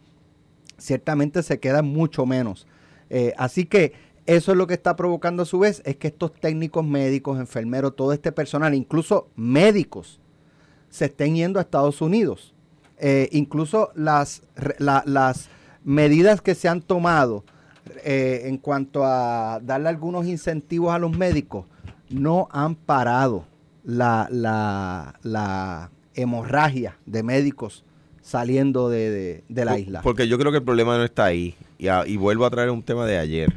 ciertamente 0.77 1.43
se 1.43 1.59
queda 1.59 1.81
mucho 1.81 2.25
menos. 2.25 2.65
Eh, 3.09 3.33
así 3.37 3.65
que 3.65 3.93
eso 4.25 4.51
es 4.51 4.57
lo 4.57 4.67
que 4.67 4.75
está 4.75 4.95
provocando 4.95 5.43
a 5.43 5.45
su 5.45 5.59
vez, 5.59 5.81
es 5.85 5.95
que 5.97 6.07
estos 6.07 6.33
técnicos 6.33 6.85
médicos, 6.85 7.39
enfermeros, 7.39 7.95
todo 7.95 8.13
este 8.13 8.31
personal, 8.31 8.75
incluso 8.75 9.27
médicos, 9.35 10.19
se 10.89 11.05
estén 11.05 11.35
yendo 11.35 11.59
a 11.59 11.63
Estados 11.63 12.01
Unidos. 12.01 12.53
Eh, 12.99 13.29
incluso 13.31 13.91
las, 13.95 14.43
las 14.77 15.49
medidas 15.83 16.41
que 16.41 16.53
se 16.53 16.67
han 16.67 16.81
tomado 16.81 17.45
eh, 18.03 18.41
en 18.45 18.57
cuanto 18.57 19.03
a 19.05 19.59
darle 19.63 19.89
algunos 19.89 20.27
incentivos 20.27 20.93
a 20.93 20.99
los 20.99 21.17
médicos 21.17 21.65
no 22.09 22.47
han 22.51 22.75
parado 22.75 23.45
la, 23.83 24.27
la, 24.31 25.89
hemorragia 26.13 26.97
de 27.05 27.23
médicos 27.23 27.85
saliendo 28.21 28.89
de, 28.89 29.43
la 29.47 29.79
isla. 29.79 30.01
Porque 30.01 30.27
yo 30.27 30.37
creo 30.37 30.51
que 30.51 30.57
el 30.57 30.63
problema 30.63 30.97
no 30.97 31.03
está 31.03 31.25
ahí. 31.25 31.55
Y, 31.79 31.87
y, 31.87 32.17
vuelvo 32.17 32.45
a 32.45 32.51
traer 32.51 32.69
un 32.69 32.83
tema 32.83 33.07
de 33.07 33.17
ayer. 33.17 33.55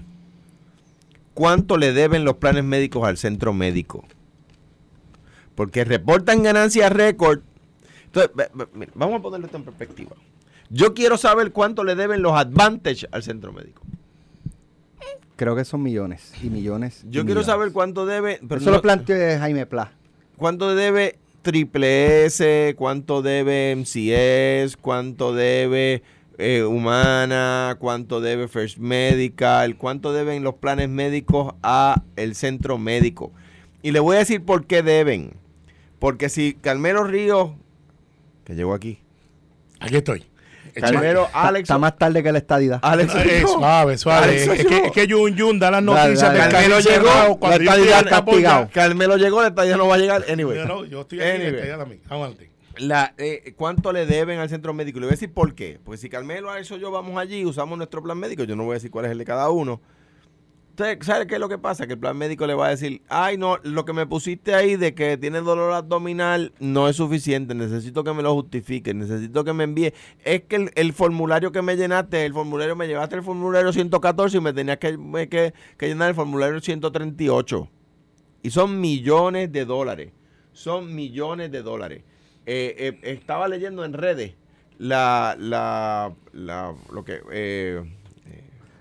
¿Cuánto 1.35 1.77
le 1.77 1.93
deben 1.93 2.25
los 2.25 2.37
planes 2.37 2.65
médicos 2.65 3.07
al 3.07 3.19
centro 3.19 3.53
médico? 3.53 4.05
Porque 5.55 5.85
reportan 5.85 6.43
ganancias 6.43 6.91
récord 6.91 7.41
entonces, 8.15 8.51
vamos 8.95 9.21
a 9.21 9.23
ponerlo 9.23 9.47
esto 9.47 9.57
en 9.57 9.65
perspectiva. 9.65 10.11
Yo 10.69 10.93
quiero 10.93 11.17
saber 11.17 11.51
cuánto 11.53 11.83
le 11.83 11.95
deben 11.95 12.21
los 12.21 12.35
Advantage 12.35 13.07
al 13.11 13.23
centro 13.23 13.53
médico. 13.53 13.83
Creo 15.37 15.57
que 15.57 15.65
son 15.65 15.83
millones 15.83 16.33
y 16.43 16.51
millones. 16.51 17.05
Yo 17.09 17.25
quiero 17.25 17.43
saber 17.43 17.73
cuánto 17.73 18.05
debe. 18.05 18.39
Pero 18.47 18.61
Eso 18.61 18.71
lo 18.71 18.83
planteó 18.83 19.17
Jaime 19.39 19.65
Pla. 19.65 19.93
¿Cuánto 20.37 20.75
debe 20.75 21.19
Triple 21.41 22.27
S? 22.27 22.75
¿Cuánto 22.77 23.23
debe 23.23 23.75
MCS? 23.77 24.77
¿Cuánto 24.77 25.35
debe 25.35 26.03
eh, 26.43 26.65
Humana? 26.65 27.77
¿Cuánto 27.79 28.21
debe 28.21 28.49
First 28.49 28.79
Medical? 28.79 29.77
¿Cuánto 29.77 30.13
deben 30.13 30.43
los 30.43 30.55
planes 30.55 30.89
médicos 30.89 31.55
a 31.63 32.03
el 32.17 32.35
centro 32.35 32.79
médico? 32.79 33.33
Y 33.83 33.93
le 33.93 34.01
voy 34.01 34.17
a 34.17 34.21
decir 34.21 34.45
por 34.45 34.67
qué 34.67 34.83
deben. 34.83 35.35
Porque 35.99 36.29
si 36.29 36.55
Carmelo 36.55 37.05
Ríos 37.05 37.53
que 38.45 38.55
llegó 38.55 38.75
aquí. 38.75 38.99
Aquí 39.81 39.97
estoy. 39.97 40.25
Calmero, 40.75 41.29
Alex. 41.35 41.65
Está 41.65 41.79
más 41.79 41.99
tarde 41.99 42.23
que 42.23 42.33
la 42.33 42.39
estadidad. 42.39 42.81
Alex, 42.83 43.13
suave, 43.47 43.99
suave. 43.99 44.43
es, 44.43 44.67
que, 44.67 44.87
es 44.87 44.93
que 44.93 45.07
Jun 45.07 45.39
Jun 45.39 45.59
da 45.59 45.71
las 45.71 45.83
noticias 45.83 46.33
de 46.33 46.39
Carmelo 46.39 46.81
llegó, 46.81 47.39
la 47.43 47.57
estadidad 47.57 48.09
castigado. 48.09 48.69
Carmelo 48.73 49.17
llegó, 49.17 49.43
la 49.43 49.49
estadidad 49.49 49.77
no 49.77 49.87
va 49.87 49.97
a 49.97 49.99
llegar. 49.99 50.25
Anyway. 50.31 50.67
No, 50.67 50.85
yo 50.87 51.03
estoy 51.03 51.21
aquí, 51.21 51.43
anyway. 51.43 51.69
la 51.69 51.79
también. 51.79 52.01
Aguante. 52.09 52.52
Eh, 53.19 53.55
¿Cuánto 53.57 53.93
le 53.93 54.07
deben 54.07 54.39
al 54.39 54.49
centro 54.49 54.75
médico? 54.75 54.99
Le 54.99 55.07
voy 55.07 55.13
a 55.13 55.17
decir 55.17 55.33
por 55.33 55.55
qué. 55.55 55.81
Porque 55.85 55.99
si 55.99 56.09
Carmelo 56.09 56.51
a 56.51 56.59
eso 56.59 56.77
yo 56.77 56.91
vamos 56.91 57.17
allí 57.19 57.45
usamos 57.45 57.77
nuestro 57.79 58.03
plan 58.03 58.19
médico, 58.19 58.45
yo 58.45 58.57
no 58.57 58.65
voy 58.65 58.73
a 58.73 58.75
decir 58.75 58.91
cuál 58.91 59.05
es 59.05 59.13
el 59.13 59.19
de 59.19 59.25
cada 59.25 59.51
uno 59.51 59.81
¿sabe 61.01 61.27
qué 61.27 61.35
es 61.35 61.41
lo 61.41 61.49
que 61.49 61.59
pasa? 61.59 61.87
Que 61.87 61.95
el 61.95 61.99
plan 61.99 62.17
médico 62.17 62.47
le 62.47 62.55
va 62.55 62.67
a 62.67 62.71
decir, 62.71 63.03
ay, 63.09 63.37
no, 63.37 63.59
lo 63.63 63.85
que 63.85 63.93
me 63.93 64.07
pusiste 64.07 64.55
ahí 64.55 64.77
de 64.77 64.95
que 64.95 65.17
tiene 65.17 65.41
dolor 65.41 65.73
abdominal 65.73 66.53
no 66.59 66.89
es 66.89 66.97
suficiente, 66.97 67.55
necesito 67.55 68.05
que 68.05 68.13
me 68.13 68.23
lo 68.23 68.35
justifique, 68.35 68.95
necesito 68.95 69.45
que 69.45 69.53
me 69.53 69.65
envíe. 69.65 69.93
Es 70.25 70.43
que 70.43 70.71
el, 70.75 70.93
formulario 70.93 71.53
que 71.53 71.63
me 71.63 71.77
llenaste, 71.77 72.25
el 72.25 72.33
formulario, 72.33 72.77
me 72.77 72.87
llevaste 72.87 73.17
el 73.17 73.23
formulario 73.23 73.73
114 73.73 74.37
y 74.37 74.41
me 74.41 74.53
tenías 74.53 74.79
que, 74.79 75.53
llenar 75.81 76.11
el 76.11 76.15
formulario 76.15 76.61
138. 76.61 77.69
Y 78.43 78.51
son 78.51 78.81
millones 78.81 79.53
de 79.53 79.65
dólares. 79.65 80.13
Son 80.53 80.95
millones 80.95 81.51
de 81.51 81.63
dólares. 81.63 82.03
Eh, 82.47 82.75
eh, 82.77 82.99
estaba 83.03 83.49
leyendo 83.49 83.85
en 83.85 83.93
redes 83.93 84.35
la, 84.79 85.37
la, 85.39 86.15
la, 86.33 86.75
lo 86.93 87.05
que... 87.05 87.21
Eh, 87.31 87.83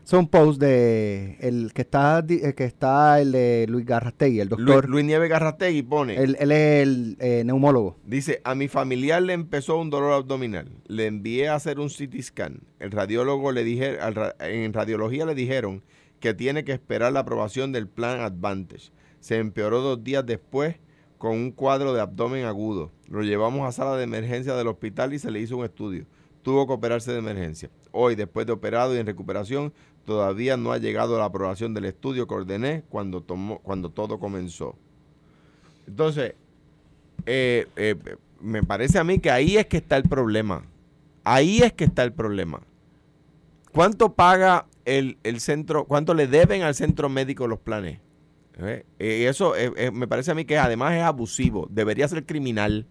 son 0.03 0.27
posts 0.27 0.59
de 0.59 1.37
el 1.39 1.71
que 1.73 1.83
está 1.83 2.19
el 2.19 2.53
que 2.53 2.65
está 2.65 3.21
el 3.21 3.31
de 3.31 3.65
Luis 3.69 3.85
Garrastegui, 3.85 4.41
el 4.41 4.49
doctor. 4.49 4.89
Luis, 4.89 5.05
Nieve 5.05 5.29
Garrastegui 5.29 5.83
pone. 5.83 6.15
Él, 6.15 6.35
es 6.37 6.83
el 6.83 7.15
eh, 7.21 7.43
neumólogo. 7.45 7.97
Dice, 8.03 8.41
a 8.43 8.53
mi 8.53 8.67
familiar 8.67 9.21
le 9.21 9.31
empezó 9.31 9.77
un 9.77 9.89
dolor 9.89 10.11
abdominal. 10.11 10.69
Le 10.87 11.05
envié 11.05 11.47
a 11.47 11.55
hacer 11.55 11.79
un 11.79 11.87
CT 11.87 12.21
scan. 12.23 12.59
El 12.79 12.91
radiólogo 12.91 13.53
le 13.53 13.63
dije, 13.63 13.99
en 14.39 14.73
radiología 14.73 15.25
le 15.25 15.33
dijeron 15.33 15.81
que 16.19 16.33
tiene 16.33 16.65
que 16.65 16.73
esperar 16.73 17.13
la 17.13 17.21
aprobación 17.21 17.71
del 17.71 17.87
plan 17.87 18.19
Advantage. 18.19 18.91
Se 19.21 19.37
empeoró 19.37 19.79
dos 19.79 20.03
días 20.03 20.25
después 20.25 20.75
con 21.21 21.33
un 21.33 21.51
cuadro 21.51 21.93
de 21.93 22.01
abdomen 22.01 22.45
agudo. 22.45 22.89
Lo 23.07 23.21
llevamos 23.21 23.67
a 23.67 23.71
sala 23.71 23.95
de 23.95 24.05
emergencia 24.05 24.55
del 24.55 24.67
hospital 24.67 25.13
y 25.13 25.19
se 25.19 25.29
le 25.29 25.39
hizo 25.39 25.55
un 25.55 25.63
estudio. 25.63 26.07
Tuvo 26.41 26.65
que 26.65 26.73
operarse 26.73 27.11
de 27.11 27.19
emergencia. 27.19 27.69
Hoy, 27.91 28.15
después 28.15 28.47
de 28.47 28.53
operado 28.53 28.95
y 28.95 28.97
en 28.97 29.05
recuperación, 29.05 29.71
todavía 30.03 30.57
no 30.57 30.71
ha 30.71 30.79
llegado 30.79 31.19
la 31.19 31.25
aprobación 31.25 31.75
del 31.75 31.85
estudio 31.85 32.27
que 32.27 32.33
ordené 32.33 32.83
cuando, 32.89 33.21
tomó, 33.21 33.59
cuando 33.59 33.91
todo 33.91 34.17
comenzó. 34.17 34.75
Entonces, 35.85 36.33
eh, 37.27 37.67
eh, 37.75 37.95
me 38.39 38.63
parece 38.63 38.97
a 38.97 39.03
mí 39.03 39.19
que 39.19 39.29
ahí 39.29 39.57
es 39.57 39.67
que 39.67 39.77
está 39.77 39.97
el 39.97 40.09
problema. 40.09 40.63
Ahí 41.23 41.59
es 41.59 41.71
que 41.71 41.83
está 41.83 42.01
el 42.01 42.13
problema. 42.13 42.61
¿Cuánto 43.71 44.13
paga 44.13 44.65
el, 44.85 45.17
centro, 45.37 45.85
cuánto 45.85 46.15
le 46.15 46.25
deben 46.25 46.63
al 46.63 46.73
centro 46.73 47.09
médico 47.09 47.45
los 47.45 47.59
planes? 47.59 47.99
¿Eh? 48.61 48.85
Eso 48.99 49.53
me 49.91 50.07
parece 50.07 50.31
a 50.31 50.35
mí 50.35 50.45
que 50.45 50.57
además 50.57 50.93
es 50.93 51.01
abusivo. 51.01 51.67
Debería 51.69 52.07
ser 52.07 52.25
criminal. 52.25 52.85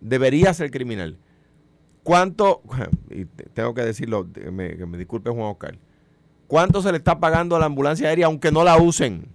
Debería 0.00 0.52
ser 0.54 0.70
criminal. 0.70 1.18
¿Cuánto, 2.02 2.62
y 3.10 3.24
tengo 3.24 3.74
que 3.74 3.82
decirlo, 3.82 4.30
que 4.32 4.50
me 4.50 4.98
disculpe 4.98 5.30
Juan 5.30 5.50
Oscar, 5.50 5.78
cuánto 6.46 6.82
se 6.82 6.92
le 6.92 6.98
está 6.98 7.18
pagando 7.18 7.56
a 7.56 7.58
la 7.58 7.66
ambulancia 7.66 8.08
aérea 8.08 8.26
aunque 8.26 8.52
no 8.52 8.62
la 8.62 8.76
usen, 8.76 9.26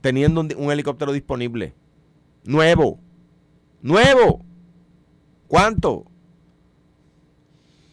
teniendo 0.00 0.40
un, 0.40 0.70
helicóptero 0.70 1.12
disponible? 1.12 1.74
Nuevo, 2.44 2.98
nuevo. 3.82 4.44
¿Cuánto? 5.48 6.04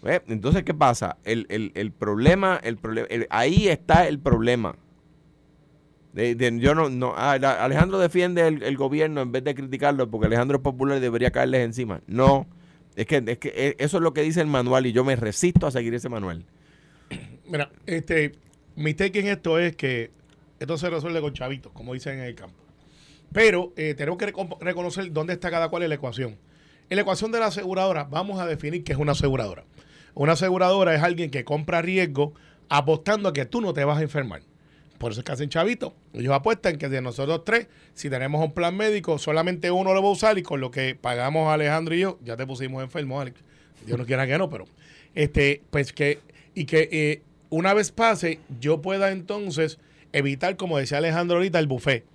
Entonces, 0.03 0.63
¿qué 0.63 0.73
pasa? 0.73 1.17
El, 1.23 1.93
problema, 1.97 2.59
el 2.63 2.77
problema 2.77 3.07
ahí 3.29 3.67
está 3.67 4.07
el 4.07 4.19
problema. 4.19 4.75
Yo 6.13 6.75
no, 6.75 6.89
no 6.89 7.13
ah, 7.15 7.33
Alejandro 7.33 7.97
defiende 7.97 8.47
el, 8.47 8.63
el 8.63 8.75
gobierno 8.75 9.21
en 9.21 9.31
vez 9.31 9.43
de 9.43 9.55
criticarlo 9.55 10.09
porque 10.09 10.27
Alejandro 10.27 10.57
es 10.57 10.63
popular 10.63 10.97
y 10.97 10.99
debería 10.99 11.31
caerles 11.31 11.61
encima. 11.61 12.01
No, 12.07 12.47
es 12.95 13.05
que, 13.05 13.23
es 13.25 13.37
que 13.37 13.53
eh, 13.55 13.75
eso 13.79 13.97
es 13.97 14.03
lo 14.03 14.13
que 14.13 14.21
dice 14.21 14.41
el 14.41 14.47
manual 14.47 14.85
y 14.85 14.91
yo 14.91 15.03
me 15.03 15.15
resisto 15.15 15.67
a 15.67 15.71
seguir 15.71 15.93
ese 15.93 16.09
manual. 16.09 16.43
Mira, 17.45 17.71
este, 17.85 18.33
mi 18.75 18.93
take 18.93 19.19
en 19.19 19.27
esto 19.27 19.57
es 19.57 19.75
que 19.75 20.11
esto 20.59 20.77
se 20.77 20.89
resuelve 20.89 21.21
con 21.21 21.33
chavitos, 21.33 21.71
como 21.71 21.93
dicen 21.93 22.19
en 22.19 22.25
el 22.25 22.35
campo. 22.35 22.57
Pero 23.31 23.73
eh, 23.77 23.93
tenemos 23.95 24.17
que 24.17 24.33
reconocer 24.59 25.11
dónde 25.11 25.33
está 25.33 25.49
cada 25.49 25.69
cual 25.69 25.83
en 25.83 25.89
la 25.89 25.95
ecuación. 25.95 26.37
En 26.89 26.97
la 26.97 27.01
ecuación 27.03 27.31
de 27.31 27.39
la 27.39 27.47
aseguradora, 27.47 28.03
vamos 28.03 28.39
a 28.39 28.45
definir 28.45 28.83
qué 28.83 28.91
es 28.91 28.99
una 28.99 29.13
aseguradora. 29.13 29.63
Una 30.13 30.33
aseguradora 30.33 30.93
es 30.93 31.01
alguien 31.01 31.31
que 31.31 31.45
compra 31.45 31.81
riesgo 31.81 32.33
apostando 32.67 33.29
a 33.29 33.33
que 33.33 33.45
tú 33.45 33.61
no 33.61 33.73
te 33.73 33.85
vas 33.85 33.99
a 33.99 34.01
enfermar. 34.01 34.41
Por 35.01 35.13
eso 35.13 35.21
es 35.21 35.25
que 35.25 35.31
hacen 35.31 35.49
chavitos. 35.49 35.93
Ellos 36.13 36.31
apuestan 36.31 36.77
que 36.77 36.87
de 36.87 37.01
nosotros 37.01 37.43
tres, 37.43 37.65
si 37.95 38.07
tenemos 38.07 38.45
un 38.45 38.51
plan 38.53 38.77
médico, 38.77 39.17
solamente 39.17 39.71
uno 39.71 39.95
lo 39.95 40.03
va 40.03 40.09
a 40.09 40.11
usar 40.11 40.37
y 40.37 40.43
con 40.43 40.61
lo 40.61 40.69
que 40.69 40.93
pagamos 40.93 41.51
Alejandro 41.51 41.95
y 41.95 42.01
yo, 42.01 42.19
ya 42.23 42.37
te 42.37 42.45
pusimos 42.45 42.83
enfermo, 42.83 43.19
Alex. 43.19 43.41
Dios 43.83 43.97
no 43.97 44.05
quiera 44.05 44.27
que 44.27 44.37
no, 44.37 44.47
pero 44.51 44.65
este, 45.15 45.63
pues 45.71 45.91
que, 45.91 46.19
y 46.53 46.65
que 46.65 46.87
eh, 46.91 47.23
una 47.49 47.73
vez 47.73 47.91
pase, 47.91 48.41
yo 48.59 48.83
pueda 48.83 49.11
entonces 49.11 49.79
evitar, 50.13 50.55
como 50.55 50.77
decía 50.77 50.99
Alejandro 50.99 51.37
ahorita, 51.37 51.57
el 51.57 51.65
buffet. 51.65 52.05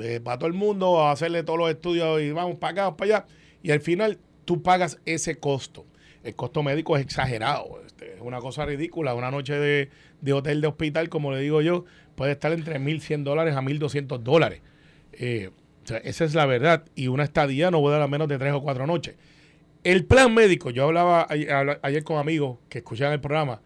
Eh, 0.00 0.18
va 0.18 0.36
todo 0.36 0.48
el 0.48 0.54
mundo 0.54 1.00
a 1.00 1.12
hacerle 1.12 1.44
todos 1.44 1.60
los 1.60 1.70
estudios 1.70 2.20
y 2.22 2.32
vamos 2.32 2.56
para 2.56 2.72
acá, 2.72 2.96
para 2.96 3.18
allá. 3.18 3.26
Y 3.62 3.70
al 3.70 3.80
final 3.80 4.18
tú 4.46 4.64
pagas 4.64 4.98
ese 5.06 5.36
costo. 5.36 5.86
El 6.24 6.34
costo 6.34 6.64
médico 6.64 6.96
es 6.96 7.04
exagerado. 7.04 7.80
este, 7.86 8.14
es 8.14 8.20
una 8.20 8.40
cosa 8.40 8.66
ridícula. 8.66 9.14
Una 9.14 9.30
noche 9.30 9.54
de, 9.54 9.90
de 10.20 10.32
hotel 10.32 10.60
de 10.60 10.68
hospital, 10.68 11.08
como 11.08 11.32
le 11.32 11.40
digo 11.40 11.60
yo, 11.60 11.84
puede 12.14 12.32
estar 12.32 12.52
entre 12.52 12.78
1.100 12.78 13.22
dólares 13.24 13.54
a 13.56 13.60
1.200 13.62 14.18
dólares. 14.18 14.60
Eh, 15.12 15.50
esa 16.04 16.24
es 16.24 16.34
la 16.34 16.46
verdad. 16.46 16.84
Y 16.94 17.08
una 17.08 17.24
estadía 17.24 17.70
no 17.70 17.80
puede 17.80 17.98
dar 17.98 18.08
menos 18.08 18.28
de 18.28 18.38
tres 18.38 18.52
o 18.52 18.62
cuatro 18.62 18.86
noches. 18.86 19.16
El 19.84 20.04
plan 20.04 20.32
médico, 20.32 20.70
yo 20.70 20.84
hablaba 20.84 21.26
ayer, 21.28 22.04
con 22.04 22.18
amigos 22.18 22.58
que 22.68 22.78
escuchaban 22.78 23.14
el 23.14 23.20
programa 23.20 23.60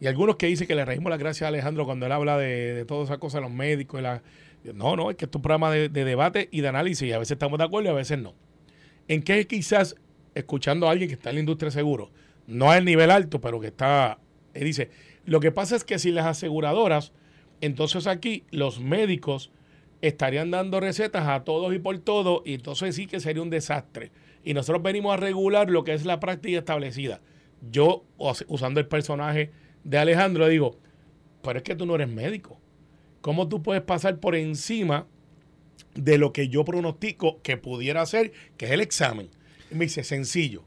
y 0.00 0.06
algunos 0.08 0.36
que 0.36 0.46
dicen 0.46 0.66
que 0.66 0.74
le 0.74 0.84
reímos 0.84 1.10
las 1.10 1.18
gracias 1.18 1.42
a 1.42 1.48
Alejandro 1.48 1.84
cuando 1.84 2.06
él 2.06 2.12
habla 2.12 2.36
de, 2.38 2.84
todas 2.88 3.08
esas 3.08 3.18
cosas, 3.18 3.40
los 3.40 3.50
médicos. 3.52 4.02
la- 4.02 4.22
no, 4.74 4.96
no, 4.96 5.10
es 5.10 5.16
que 5.16 5.26
es 5.26 5.30
un 5.34 5.42
programa 5.42 5.70
de, 5.70 5.88
de 5.88 6.04
debate 6.04 6.48
y 6.50 6.60
de 6.60 6.68
análisis 6.68 7.08
y 7.08 7.12
a 7.12 7.18
veces 7.18 7.32
estamos 7.32 7.58
de 7.58 7.64
acuerdo 7.64 7.88
y 7.88 7.92
a 7.92 7.94
veces 7.94 8.18
no. 8.18 8.34
¿En 9.08 9.22
qué 9.22 9.46
quizás, 9.46 9.96
escuchando 10.34 10.88
a 10.88 10.90
alguien 10.90 11.08
que 11.08 11.14
está 11.14 11.30
en 11.30 11.36
la 11.36 11.40
industria 11.40 11.66
de 11.66 11.72
seguro, 11.72 12.10
no 12.46 12.70
al 12.70 12.84
nivel 12.84 13.10
alto, 13.10 13.40
pero 13.40 13.60
que 13.60 13.68
está, 13.68 14.18
él 14.54 14.64
dice, 14.64 14.90
lo 15.24 15.40
que 15.40 15.52
pasa 15.52 15.76
es 15.76 15.84
que 15.84 15.98
si 15.98 16.10
las 16.10 16.26
aseguradoras, 16.26 17.12
entonces 17.60 18.06
aquí 18.06 18.44
los 18.50 18.80
médicos 18.80 19.50
estarían 20.02 20.50
dando 20.50 20.80
recetas 20.80 21.28
a 21.28 21.44
todos 21.44 21.74
y 21.74 21.78
por 21.78 21.98
todo, 21.98 22.42
y 22.44 22.54
entonces 22.54 22.94
sí 22.96 23.06
que 23.06 23.20
sería 23.20 23.42
un 23.42 23.50
desastre. 23.50 24.12
Y 24.42 24.54
nosotros 24.54 24.82
venimos 24.82 25.12
a 25.12 25.18
regular 25.18 25.68
lo 25.70 25.84
que 25.84 25.92
es 25.92 26.06
la 26.06 26.20
práctica 26.20 26.58
establecida. 26.58 27.20
Yo, 27.70 28.04
us- 28.16 28.46
usando 28.48 28.80
el 28.80 28.86
personaje 28.86 29.50
de 29.84 29.98
Alejandro, 29.98 30.48
digo, 30.48 30.78
pero 31.42 31.58
es 31.58 31.62
que 31.62 31.76
tú 31.76 31.84
no 31.84 31.94
eres 31.94 32.08
médico. 32.08 32.58
¿Cómo 33.20 33.48
tú 33.48 33.62
puedes 33.62 33.82
pasar 33.82 34.18
por 34.18 34.34
encima 34.34 35.06
de 35.94 36.16
lo 36.16 36.32
que 36.32 36.48
yo 36.48 36.64
pronostico 36.64 37.42
que 37.42 37.58
pudiera 37.58 38.00
hacer, 38.00 38.32
que 38.56 38.66
es 38.66 38.70
el 38.72 38.80
examen? 38.80 39.28
Y 39.70 39.74
me 39.74 39.84
dice, 39.84 40.04
sencillo. 40.04 40.64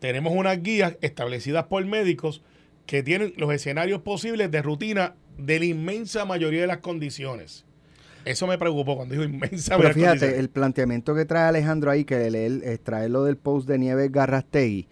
Tenemos 0.00 0.34
unas 0.36 0.62
guías 0.62 0.98
establecidas 1.00 1.64
por 1.64 1.82
médicos 1.86 2.42
que 2.86 3.02
tienen 3.02 3.32
los 3.36 3.52
escenarios 3.52 4.00
posibles 4.02 4.50
de 4.50 4.62
rutina 4.62 5.14
de 5.38 5.58
la 5.58 5.64
inmensa 5.64 6.24
mayoría 6.24 6.60
de 6.62 6.66
las 6.66 6.78
condiciones. 6.78 7.64
Eso 8.24 8.46
me 8.46 8.56
preocupó 8.56 8.96
cuando 8.96 9.12
dijo 9.14 9.24
inmensa 9.24 9.76
Pero 9.76 9.88
mayoría 9.88 9.88
de 9.88 9.88
las 9.88 9.94
fíjate, 9.94 10.18
condiciones. 10.20 10.38
el 10.40 10.48
planteamiento 10.50 11.14
que 11.14 11.24
trae 11.24 11.48
Alejandro 11.48 11.90
ahí, 11.90 12.04
que 12.04 12.26
él 12.26 12.34
es 12.64 12.80
traer 12.82 13.10
lo 13.10 13.24
del 13.24 13.36
post 13.36 13.68
de 13.68 13.78
Nieves 13.78 14.10
Garrastegui, 14.12 14.88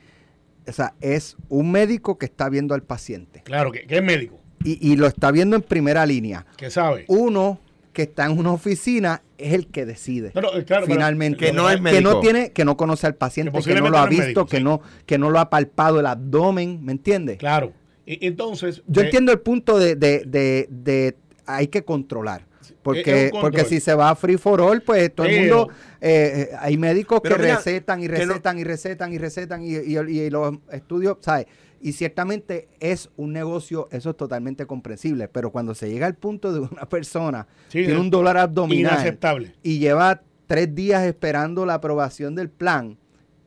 o 0.66 0.72
sea, 0.72 0.94
es 1.00 1.36
un 1.48 1.70
médico 1.72 2.18
que 2.18 2.26
está 2.26 2.48
viendo 2.48 2.74
al 2.74 2.82
paciente 2.82 3.40
Claro, 3.44 3.72
que, 3.72 3.86
que 3.86 3.96
es 3.96 4.02
médico, 4.02 4.38
y, 4.64 4.78
y 4.92 4.96
lo 4.96 5.06
está 5.06 5.30
viendo 5.30 5.56
en 5.56 5.62
primera 5.62 6.04
línea. 6.06 6.46
que 6.56 6.70
sabe. 6.70 7.04
Uno 7.08 7.58
que 7.92 8.02
está 8.02 8.24
en 8.26 8.38
una 8.38 8.52
oficina 8.52 9.22
es 9.38 9.52
el 9.54 9.66
que 9.66 9.84
decide. 9.86 10.30
No, 10.34 10.40
no, 10.42 10.54
eh, 10.56 10.64
claro, 10.64 10.84
pero- 10.86 10.94
finalmente 10.96 11.38
Que 11.46 11.52
no 11.52 11.68
es 11.68 11.76
que 11.76 11.82
médico. 11.82 12.10
no 12.12 12.20
tiene 12.20 12.52
que 12.52 12.64
no 12.64 12.76
conoce 12.76 13.06
al 13.06 13.14
paciente 13.16 13.50
Que 13.52 13.62
que, 13.74 13.80
no 13.80 13.90
lo 13.90 13.98
ha 13.98 14.06
visto 14.06 14.22
médico, 14.24 14.46
que 14.46 14.58
sí. 14.58 14.62
no 14.62 14.80
que 15.04 15.18
no 15.18 15.30
lo 15.30 15.38
ha 15.40 15.50
palpado 15.50 16.00
el 16.00 16.06
abdomen 16.06 16.82
me 16.84 16.92
entiendes 16.92 17.38
Claro. 17.38 17.72
Entonces. 18.06 18.82
yo 18.86 19.02
eh, 19.02 19.04
entiendo 19.04 19.32
el 19.32 19.40
punto 19.40 19.78
de, 19.78 19.94
de, 19.96 20.24
de, 20.26 20.66
de 20.70 21.16
hay 21.46 21.68
que 21.68 21.84
controlar 21.84 22.46
porque 22.82 23.30
porque 23.40 23.64
si 23.64 23.78
se 23.80 23.94
va 23.94 24.10
a 24.10 24.16
free 24.16 24.36
for 24.36 24.60
all 24.60 24.80
pues 24.82 25.14
todo 25.14 25.26
el 25.26 25.40
mundo 25.40 25.68
eh, 26.00 26.50
hay 26.58 26.76
médicos 26.76 27.20
que 27.20 27.30
mira, 27.30 27.56
recetan 27.56 28.02
y 28.02 28.08
no- 28.08 28.14
recetan 28.14 28.58
y 28.58 28.64
recetan 28.64 29.12
y 29.12 29.18
recetan 29.18 29.62
y, 29.62 29.70
y- 29.76 29.98
y 29.98 30.30
los 30.30 30.54
estudios 30.72 31.18
sabes 31.20 31.46
y 31.80 31.92
ciertamente 31.94 32.68
es 32.78 33.10
un 33.16 33.32
negocio, 33.32 33.88
eso 33.90 34.10
es 34.10 34.16
totalmente 34.16 34.66
comprensible, 34.66 35.26
pero 35.26 35.50
cuando 35.50 35.74
se 35.74 35.90
llega 35.90 36.06
al 36.06 36.14
punto 36.14 36.52
de 36.52 36.60
una 36.60 36.88
persona 36.88 37.48
Sí, 37.68 37.84
tiene 37.84 37.98
un 37.98 38.08
dólar 38.08 38.36
abdominal 38.36 38.92
Inaceptable. 38.94 39.54
y 39.64 39.78
lleva 39.80 40.22
tres 40.46 40.72
días 40.74 41.04
esperando 41.04 41.66
la 41.66 41.74
aprobación 41.74 42.36
del 42.36 42.50
plan 42.50 42.98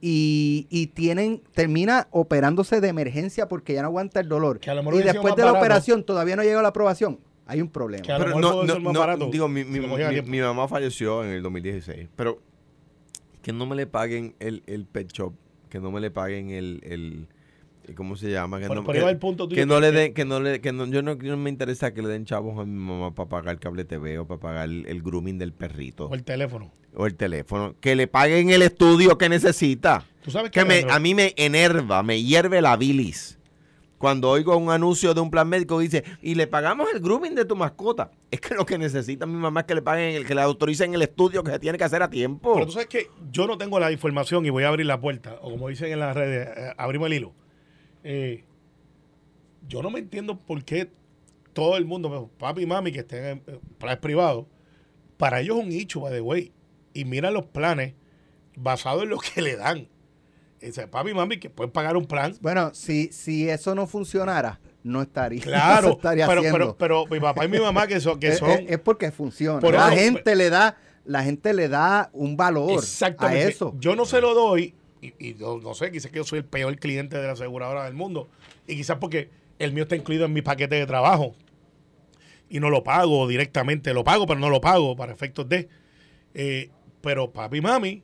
y, 0.07 0.67
y 0.69 0.87
tienen 0.87 1.41
termina 1.55 2.07
operándose 2.11 2.79
de 2.79 2.89
emergencia 2.89 3.47
porque 3.47 3.73
ya 3.73 3.81
no 3.81 3.87
aguanta 3.87 4.19
el 4.19 4.29
dolor. 4.29 4.59
Que 4.59 4.69
a 4.69 4.75
lo 4.75 4.83
mejor 4.83 5.01
y 5.01 5.03
después 5.03 5.35
de 5.35 5.41
la 5.41 5.47
barato. 5.47 5.65
operación 5.65 6.03
todavía 6.03 6.35
no 6.35 6.43
llega 6.43 6.61
la 6.61 6.67
aprobación. 6.67 7.19
Hay 7.47 7.59
un 7.59 7.69
problema. 7.69 8.03
Que 8.03 8.11
a 8.11 8.19
lo 8.19 8.25
Pero 8.25 8.37
mejor 8.37 8.41
no, 8.43 8.55
puede 8.57 8.67
no, 8.67 8.73
ser 8.73 8.81
más 8.83 8.93
no, 8.93 8.99
barato. 8.99 9.29
digo, 9.31 9.47
mi, 9.47 9.63
mi- 9.63 9.79
mi- 9.79 10.21
mi 10.21 10.39
mamá 10.41 10.67
falleció 10.67 11.23
en 11.23 11.31
el 11.31 11.41
2016, 11.41 12.09
pero 12.15 12.39
que 13.41 13.51
no 13.51 13.65
me 13.65 13.75
le 13.75 13.87
paguen 13.87 14.35
el, 14.39 14.61
el 14.67 14.85
pet 14.85 15.11
shop, 15.11 15.33
que 15.69 15.79
no 15.79 15.91
me 15.91 15.99
le 16.01 16.11
paguen 16.11 16.51
el, 16.51 16.81
el 16.83 17.27
¿cómo 17.95 18.15
se 18.15 18.31
llama? 18.31 18.59
Que 18.59 18.67
Por- 18.67 18.77
no, 18.77 18.83
por 18.83 18.95
ahí 18.95 18.99
que- 19.01 19.05
va 19.05 19.11
el 19.11 19.17
punto 19.17 19.47
tuyo, 19.47 19.59
que 19.61 19.65
no 19.65 19.75
que- 19.75 19.81
le 19.81 19.91
den, 19.91 20.13
que 20.13 20.25
no 20.25 20.39
le, 20.39 20.61
que 20.61 20.71
no, 20.71 20.85
yo 20.87 21.01
no, 21.01 21.15
no 21.15 21.37
me 21.37 21.49
interesa 21.49 21.93
que 21.93 22.01
le 22.01 22.07
den 22.09 22.25
chavos 22.25 22.59
a 22.59 22.65
mi 22.65 22.71
mamá 22.79 23.13
para 23.13 23.29
pagar 23.29 23.59
cable 23.59 23.85
TV 23.85 24.17
o 24.19 24.25
para 24.27 24.39
pagar 24.39 24.69
el, 24.69 24.85
el 24.87 25.01
grooming 25.01 25.37
del 25.37 25.53
perrito 25.53 26.07
O 26.07 26.15
el 26.15 26.23
teléfono. 26.23 26.71
o 26.95 27.05
el 27.05 27.15
teléfono, 27.15 27.75
que 27.81 27.95
le 27.95 28.07
paguen 28.07 28.49
el 28.49 28.61
estudio 28.61 29.17
que 29.17 29.29
necesita. 29.29 30.03
Tú 30.23 30.31
sabes 30.31 30.49
Que 30.51 30.65
me, 30.65 30.85
a 30.89 30.97
mí 30.99 31.13
me 31.13 31.33
enerva, 31.37 32.01
me 32.03 32.21
hierve 32.23 32.61
la 32.61 32.75
bilis. 32.77 33.37
Cuando 33.97 34.29
oigo 34.29 34.55
un 34.57 34.69
anuncio 34.71 35.13
de 35.13 35.21
un 35.21 35.31
plan 35.31 35.47
médico 35.47 35.79
dice, 35.79 36.03
y 36.21 36.35
le 36.35 36.47
pagamos 36.47 36.87
el 36.93 36.99
grooming 36.99 37.33
de 37.33 37.45
tu 37.45 37.55
mascota. 37.55 38.11
Es 38.29 38.41
que 38.41 38.53
lo 38.53 38.65
que 38.65 38.77
necesita 38.77 39.25
mi 39.25 39.37
mamá 39.37 39.61
es 39.61 39.65
que 39.67 39.73
le 39.75 39.81
paguen, 39.81 40.15
el, 40.15 40.25
que 40.25 40.35
le 40.35 40.41
autoricen 40.41 40.93
el 40.93 41.01
estudio 41.01 41.43
que 41.43 41.51
se 41.51 41.59
tiene 41.59 41.77
que 41.77 41.85
hacer 41.85 42.03
a 42.03 42.09
tiempo. 42.09 42.53
Pero 42.53 42.65
tú 42.65 42.73
sabes 42.73 42.87
que 42.87 43.07
yo 43.31 43.47
no 43.47 43.57
tengo 43.57 43.79
la 43.79 43.91
información 43.93 44.45
y 44.45 44.49
voy 44.49 44.63
a 44.63 44.67
abrir 44.67 44.85
la 44.85 44.99
puerta, 44.99 45.35
o 45.41 45.49
como 45.51 45.69
dicen 45.69 45.91
en 45.93 45.99
las 46.01 46.13
redes, 46.15 46.47
eh, 46.55 46.73
abrimos 46.77 47.07
el 47.07 47.13
hilo. 47.13 47.33
Eh, 48.07 48.43
yo 49.67 49.81
no 49.81 49.89
me 49.89 49.99
entiendo 49.99 50.37
por 50.39 50.63
qué 50.63 50.91
todo 51.53 51.75
el 51.77 51.85
mundo, 51.85 52.29
papi 52.37 52.61
y 52.61 52.65
mami 52.65 52.91
que 52.91 52.99
estén 52.99 53.25
en 53.47 53.59
planes 53.79 53.99
privados, 53.99 54.45
para 55.17 55.39
ellos 55.41 55.57
es 55.57 55.65
un 55.65 55.71
hecho, 55.71 56.01
by 56.01 56.13
the 56.13 56.21
way. 56.21 56.51
Y 56.93 57.03
mira 57.05 57.31
los 57.31 57.45
planes 57.45 57.93
basados 58.55 59.03
en 59.03 59.09
lo 59.09 59.17
que 59.17 59.41
le 59.41 59.55
dan. 59.55 59.87
Dice, 60.61 60.87
papi 60.87 61.11
y 61.11 61.13
mami 61.13 61.39
que 61.39 61.49
pueden 61.49 61.71
pagar 61.71 61.97
un 61.97 62.05
plan. 62.05 62.35
bueno 62.41 62.73
si 62.73 63.09
si 63.11 63.49
eso 63.49 63.75
no 63.75 63.85
funcionara 63.87 64.59
no 64.83 65.01
estaría 65.01 65.39
no 65.45 65.45
Claro, 65.45 65.91
estaría 65.93 66.27
pero, 66.27 66.39
haciendo. 66.41 66.57
pero, 66.77 66.77
pero 66.77 67.05
mi 67.07 67.19
papá 67.19 67.45
y 67.45 67.49
mi 67.49 67.59
mamá 67.59 67.85
que 67.87 67.99
son... 67.99 68.19
Que 68.19 68.27
Es- 68.29 68.37
son 68.39 68.49
es, 68.51 68.71
es 68.71 68.79
porque 68.79 69.11
funciona 69.11 69.59
Por 69.59 69.73
la 69.73 69.93
eso- 69.93 70.01
gente 70.03 70.35
le 70.35 70.49
da 70.49 70.77
la 71.05 71.23
gente 71.23 71.53
le 71.53 71.69
da 71.69 72.09
un 72.13 72.35
valor 72.37 72.81
a 73.19 73.35
eso 73.35 73.75
Yo 73.79 73.95
no 73.95 74.05
se 74.05 74.21
lo 74.21 74.33
doy, 74.33 74.73
y, 75.19 75.35
no 75.35 75.73
sé, 75.73 75.91
quizás 75.91 76.11
que 76.11 76.17
yo 76.17 76.23
soy 76.23 76.39
el 76.39 76.45
peor 76.45 76.77
cliente 76.77 77.17
de 77.17 77.25
la 77.25 77.33
aseguradora 77.33 77.85
del 77.85 77.93
mundo. 77.93 78.29
Y 78.67 78.75
quizás 78.75 78.97
porque 78.97 79.29
el 79.59 79.73
mío 79.73 79.83
está 79.83 79.95
incluido 79.95 80.25
en 80.25 80.33
mi 80.33 80.41
paquete 80.41 80.75
de 80.75 80.85
trabajo. 80.85 81.35
Y 82.49 82.59
no 82.59 82.69
lo 82.69 82.83
pago 82.83 83.27
directamente, 83.27 83.93
lo 83.93 84.03
pago, 84.03 84.27
pero 84.27 84.39
no 84.39 84.49
lo 84.49 84.61
pago 84.61 84.95
para 84.95 85.13
efectos 85.13 85.47
de. 85.49 85.67
Eh, 86.33 86.69
pero 87.01 87.31
papi 87.31 87.57
y 87.57 87.61
mami 87.61 88.03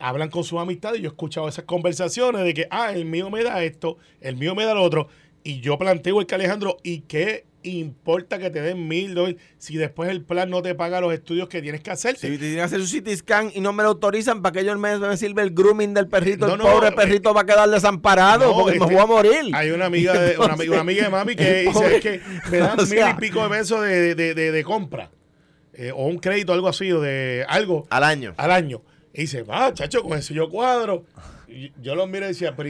hablan 0.00 0.30
con 0.30 0.42
sus 0.42 0.58
amistades 0.58 0.98
y 0.98 1.02
yo 1.02 1.10
he 1.10 1.12
escuchado 1.12 1.46
esas 1.46 1.66
conversaciones 1.66 2.42
de 2.42 2.54
que, 2.54 2.66
ah, 2.70 2.92
el 2.92 3.04
mío 3.04 3.30
me 3.30 3.44
da 3.44 3.62
esto, 3.62 3.98
el 4.20 4.36
mío 4.36 4.54
me 4.54 4.64
da 4.64 4.74
lo 4.74 4.82
otro. 4.82 5.08
Y 5.42 5.60
yo 5.60 5.78
planteo 5.78 6.20
el 6.20 6.26
que 6.26 6.34
Alejandro, 6.34 6.76
¿y 6.82 7.00
qué 7.02 7.46
importa 7.62 8.38
que 8.38 8.48
te 8.50 8.60
den 8.62 8.88
mil 8.88 9.14
dólares 9.14 9.40
si 9.58 9.76
después 9.76 10.08
el 10.10 10.22
plan 10.22 10.48
no 10.50 10.62
te 10.62 10.74
paga 10.74 11.00
los 11.00 11.12
estudios 11.12 11.48
que 11.48 11.62
tienes 11.62 11.80
que 11.82 11.90
hacer? 11.90 12.16
Si 12.16 12.28
te 12.28 12.38
tienen 12.38 12.56
que 12.56 12.62
hacer 12.62 12.80
un 12.80 12.86
CT 12.86 13.08
scan 13.16 13.50
y 13.54 13.60
no 13.60 13.72
me 13.72 13.82
lo 13.82 13.90
autorizan, 13.90 14.42
¿para 14.42 14.52
que 14.52 14.60
ellos 14.60 14.78
me, 14.78 14.98
me 14.98 15.16
sirve 15.16 15.42
el 15.42 15.50
grooming 15.52 15.94
del 15.94 16.08
perrito? 16.08 16.46
No, 16.46 16.52
el 16.54 16.58
no, 16.58 16.64
pobre 16.64 16.88
eh, 16.88 16.92
perrito 16.92 17.32
va 17.32 17.42
a 17.42 17.46
quedar 17.46 17.68
desamparado 17.70 18.46
No, 18.50 18.54
porque 18.54 18.78
me 18.78 18.84
este, 18.84 18.94
voy 18.94 19.02
a 19.02 19.06
morir. 19.06 19.50
Hay 19.54 19.70
una 19.70 19.86
amiga 19.86 20.12
de, 20.20 20.36
una, 20.38 20.52
amiga, 20.54 20.72
una 20.72 20.80
amiga 20.82 21.04
de 21.04 21.10
mami 21.10 21.36
que 21.36 21.54
dice 21.62 21.72
pobre- 21.72 22.00
que 22.00 22.20
me 22.50 22.58
dan 22.58 22.78
o 22.80 22.86
sea- 22.86 23.06
mil 23.06 23.14
y 23.16 23.20
pico 23.28 23.42
de 23.42 23.48
pesos 23.48 23.82
de, 23.82 24.14
de, 24.14 24.34
de- 24.34 24.52
de 24.52 24.64
compra. 24.64 25.10
eh, 25.72 25.92
o 25.94 26.06
un 26.06 26.18
crédito, 26.18 26.52
algo 26.52 26.68
así, 26.68 26.92
o 26.92 27.00
de 27.00 27.44
algo 27.48 27.86
Al 27.90 28.04
año. 28.04 28.34
al 28.36 28.50
año. 28.50 28.82
Y 29.14 29.22
dice, 29.22 29.42
va, 29.42 29.72
chacho, 29.74 30.02
con 30.02 30.18
ese 30.18 30.34
yo 30.34 30.48
cuadro. 30.50 31.04
Y 31.48 31.72
yo 31.82 31.94
lo 31.96 32.06
miro 32.06 32.26
y 32.26 32.28
decía, 32.28 32.54
pero 32.54 32.68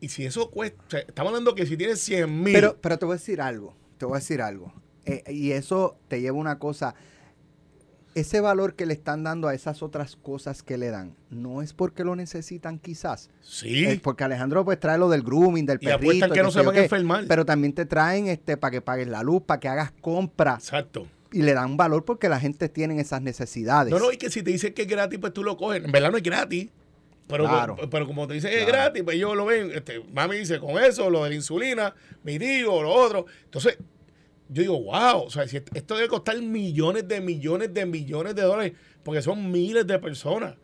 y, 0.00 0.06
y 0.06 0.08
si 0.08 0.24
eso 0.24 0.50
cuesta, 0.50 0.82
o 0.86 0.90
sea, 0.90 1.00
estamos 1.00 1.30
hablando 1.30 1.54
que 1.54 1.66
si 1.66 1.76
tienes 1.76 2.00
100 2.00 2.42
mil. 2.42 2.52
Pero, 2.54 2.76
pero 2.80 2.98
te 2.98 3.04
voy 3.06 3.14
a 3.14 3.18
decir 3.18 3.40
algo, 3.40 3.74
te 3.98 4.06
voy 4.06 4.16
a 4.16 4.18
decir 4.20 4.42
algo. 4.42 4.72
Eh, 5.06 5.22
y 5.32 5.52
eso 5.52 5.96
te 6.08 6.20
lleva 6.20 6.36
a 6.36 6.40
una 6.40 6.58
cosa. 6.58 6.94
ese 8.14 8.40
valor 8.40 8.74
que 8.74 8.86
le 8.86 8.92
están 8.92 9.22
dando 9.22 9.46
a 9.48 9.54
esas 9.54 9.82
otras 9.84 10.16
cosas 10.16 10.62
que 10.64 10.76
le 10.76 10.90
dan, 10.90 11.14
no 11.30 11.62
es 11.62 11.72
porque 11.72 12.02
lo 12.04 12.16
necesitan 12.16 12.78
quizás. 12.80 13.30
Sí. 13.40 13.84
Es 13.86 14.00
porque 14.00 14.24
Alejandro 14.24 14.64
pues 14.64 14.80
trae 14.80 14.98
lo 14.98 15.08
del 15.08 15.22
grooming, 15.22 15.64
del 15.64 15.76
Y 15.80 15.86
perrito. 15.86 15.96
apuestan 15.96 16.32
que 16.32 16.42
no 16.42 16.50
se 16.50 16.60
van 16.62 16.76
a 16.76 16.80
enfermar. 16.80 17.24
Pero 17.28 17.46
también 17.46 17.72
te 17.72 17.86
traen 17.86 18.26
este 18.26 18.56
para 18.56 18.72
que 18.72 18.80
pagues 18.80 19.06
la 19.08 19.22
luz, 19.22 19.42
para 19.42 19.60
que 19.60 19.68
hagas 19.68 19.92
compras 20.00 20.64
Exacto. 20.64 21.06
y 21.32 21.42
le 21.42 21.54
dan 21.54 21.76
valor 21.76 22.04
porque 22.04 22.28
la 22.28 22.40
gente 22.40 22.68
tiene 22.68 23.00
esas 23.00 23.22
necesidades. 23.22 23.92
No, 23.92 24.00
no, 24.00 24.10
y 24.12 24.16
que 24.16 24.28
si 24.28 24.42
te 24.42 24.50
dicen 24.50 24.74
que 24.74 24.82
es 24.82 24.88
gratis, 24.88 25.18
pues 25.20 25.32
tú 25.32 25.44
lo 25.44 25.56
coges. 25.56 25.84
En 25.84 25.92
verdad 25.92 26.10
no 26.10 26.16
es 26.16 26.22
gratis. 26.24 26.68
Pero, 27.30 27.44
Claro. 27.44 27.76
pero 27.90 28.06
como 28.06 28.26
te 28.26 28.34
dicen 28.34 28.50
es 28.52 28.64
Claro. 28.64 28.72
gratis, 28.72 29.02
pues 29.04 29.16
ellos 29.16 29.36
lo 29.36 29.44
ven. 29.46 29.70
Este, 29.72 30.00
mami 30.12 30.36
dice, 30.38 30.58
con 30.58 30.82
eso, 30.82 31.08
lo 31.10 31.24
de 31.24 31.30
la 31.30 31.36
insulina, 31.36 31.94
mi 32.24 32.38
tío, 32.38 32.82
lo 32.82 32.92
otro. 32.92 33.26
Entonces, 33.44 33.78
yo 34.48 34.62
digo, 34.62 34.82
wow, 34.82 35.22
o 35.24 35.30
sea, 35.30 35.46
si 35.46 35.56
est- 35.58 35.74
esto 35.76 35.94
debe 35.96 36.08
costar 36.08 36.40
millones 36.42 37.06
de 37.06 37.20
millones 37.20 37.72
de 37.72 37.86
millones 37.86 38.34
de 38.34 38.42
dólares, 38.42 38.72
porque 39.04 39.22
son 39.22 39.50
miles 39.50 39.86
de 39.86 39.98
personas 39.98 40.56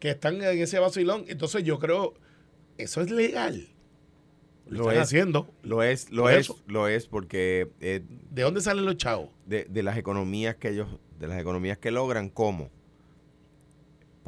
que 0.00 0.10
están 0.10 0.36
en 0.42 0.58
ese 0.58 0.78
vacilón. 0.78 1.24
Entonces, 1.28 1.62
yo 1.64 1.78
creo, 1.78 2.14
eso 2.76 3.00
es 3.00 3.10
legal. 3.10 3.68
Lo, 4.66 4.78
Lo 4.78 4.82
están 4.90 4.96
es. 4.96 5.02
haciendo. 5.08 5.48
Lo 5.62 5.82
es, 5.82 6.10
lo 6.10 6.28
es, 6.28 6.40
eso. 6.40 6.58
lo 6.66 6.88
es 6.88 7.06
porque 7.06 7.68
eh, 7.80 8.02
¿De 8.30 8.42
dónde 8.42 8.60
salen 8.60 8.84
los 8.84 8.96
chavos? 8.98 9.30
de, 9.46 9.64
de 9.64 9.82
las 9.82 9.96
economías 9.96 10.56
que 10.56 10.68
ellos, 10.70 10.88
de 11.18 11.26
las 11.26 11.40
economías 11.40 11.78
que 11.78 11.90
logran, 11.90 12.28
¿cómo? 12.28 12.70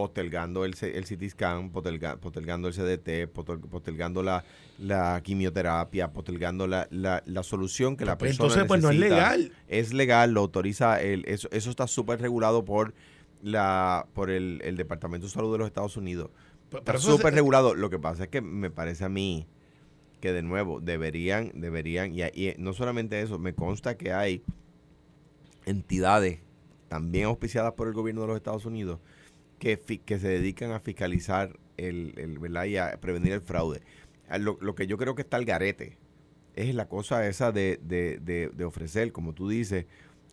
Postergando 0.00 0.64
el, 0.64 0.74
el 0.80 1.04
CT 1.04 1.28
scan, 1.30 1.70
posterga- 1.72 2.16
postergando 2.18 2.68
el 2.68 2.74
CDT, 2.74 3.30
poster- 3.34 3.60
postergando 3.60 4.22
la, 4.22 4.44
la 4.78 5.20
quimioterapia, 5.22 6.10
postergando 6.10 6.66
la, 6.66 6.88
la, 6.90 7.22
la 7.26 7.42
solución 7.42 7.98
que 7.98 8.06
la 8.06 8.16
Pues 8.16 8.30
persona 8.38 8.62
entonces, 8.62 8.66
pues, 8.66 8.82
no 8.82 8.90
es 8.90 8.98
legal. 8.98 9.52
Es 9.68 9.92
legal, 9.92 10.32
lo 10.32 10.40
autoriza, 10.40 11.02
el, 11.02 11.24
eso, 11.26 11.48
eso 11.52 11.68
está 11.68 11.86
súper 11.86 12.18
regulado 12.20 12.64
por 12.64 12.94
la 13.42 14.06
por 14.14 14.30
el, 14.30 14.62
el 14.64 14.76
Departamento 14.78 15.26
de 15.26 15.32
Salud 15.32 15.52
de 15.52 15.58
los 15.58 15.66
Estados 15.66 15.98
Unidos. 15.98 16.30
Pero 16.70 16.78
Está 16.80 16.98
súper 16.98 17.34
regulado. 17.34 17.74
Lo 17.74 17.90
que 17.90 17.98
pasa 17.98 18.22
es 18.24 18.28
que 18.30 18.40
me 18.40 18.70
parece 18.70 19.04
a 19.04 19.08
mí 19.10 19.46
que 20.20 20.32
de 20.32 20.42
nuevo 20.42 20.80
deberían, 20.80 21.50
deberían, 21.54 22.14
y, 22.14 22.22
y 22.22 22.54
no 22.58 22.72
solamente 22.72 23.20
eso, 23.20 23.38
me 23.38 23.54
consta 23.54 23.96
que 23.98 24.12
hay 24.14 24.42
entidades 25.66 26.40
también 26.88 27.26
auspiciadas 27.26 27.72
por 27.74 27.86
el 27.88 27.94
gobierno 27.94 28.22
de 28.22 28.26
los 28.28 28.36
Estados 28.36 28.64
Unidos 28.66 28.98
que, 29.60 30.18
se 30.18 30.28
dedican 30.28 30.72
a 30.72 30.80
fiscalizar 30.80 31.58
el, 31.76 32.14
el 32.16 32.38
¿verdad? 32.38 32.64
y 32.64 32.76
a 32.78 32.98
prevenir 33.00 33.32
el 33.32 33.40
fraude. 33.42 33.82
Lo, 34.38 34.58
lo 34.60 34.74
que 34.74 34.86
yo 34.86 34.96
creo 34.96 35.14
que 35.14 35.22
está 35.22 35.36
al 35.36 35.44
garete 35.44 35.98
es 36.54 36.74
la 36.74 36.88
cosa 36.88 37.26
esa 37.26 37.52
de, 37.52 37.78
de, 37.82 38.18
de, 38.20 38.48
de 38.48 38.64
ofrecer, 38.64 39.12
como 39.12 39.34
tú 39.34 39.48
dices, 39.48 39.86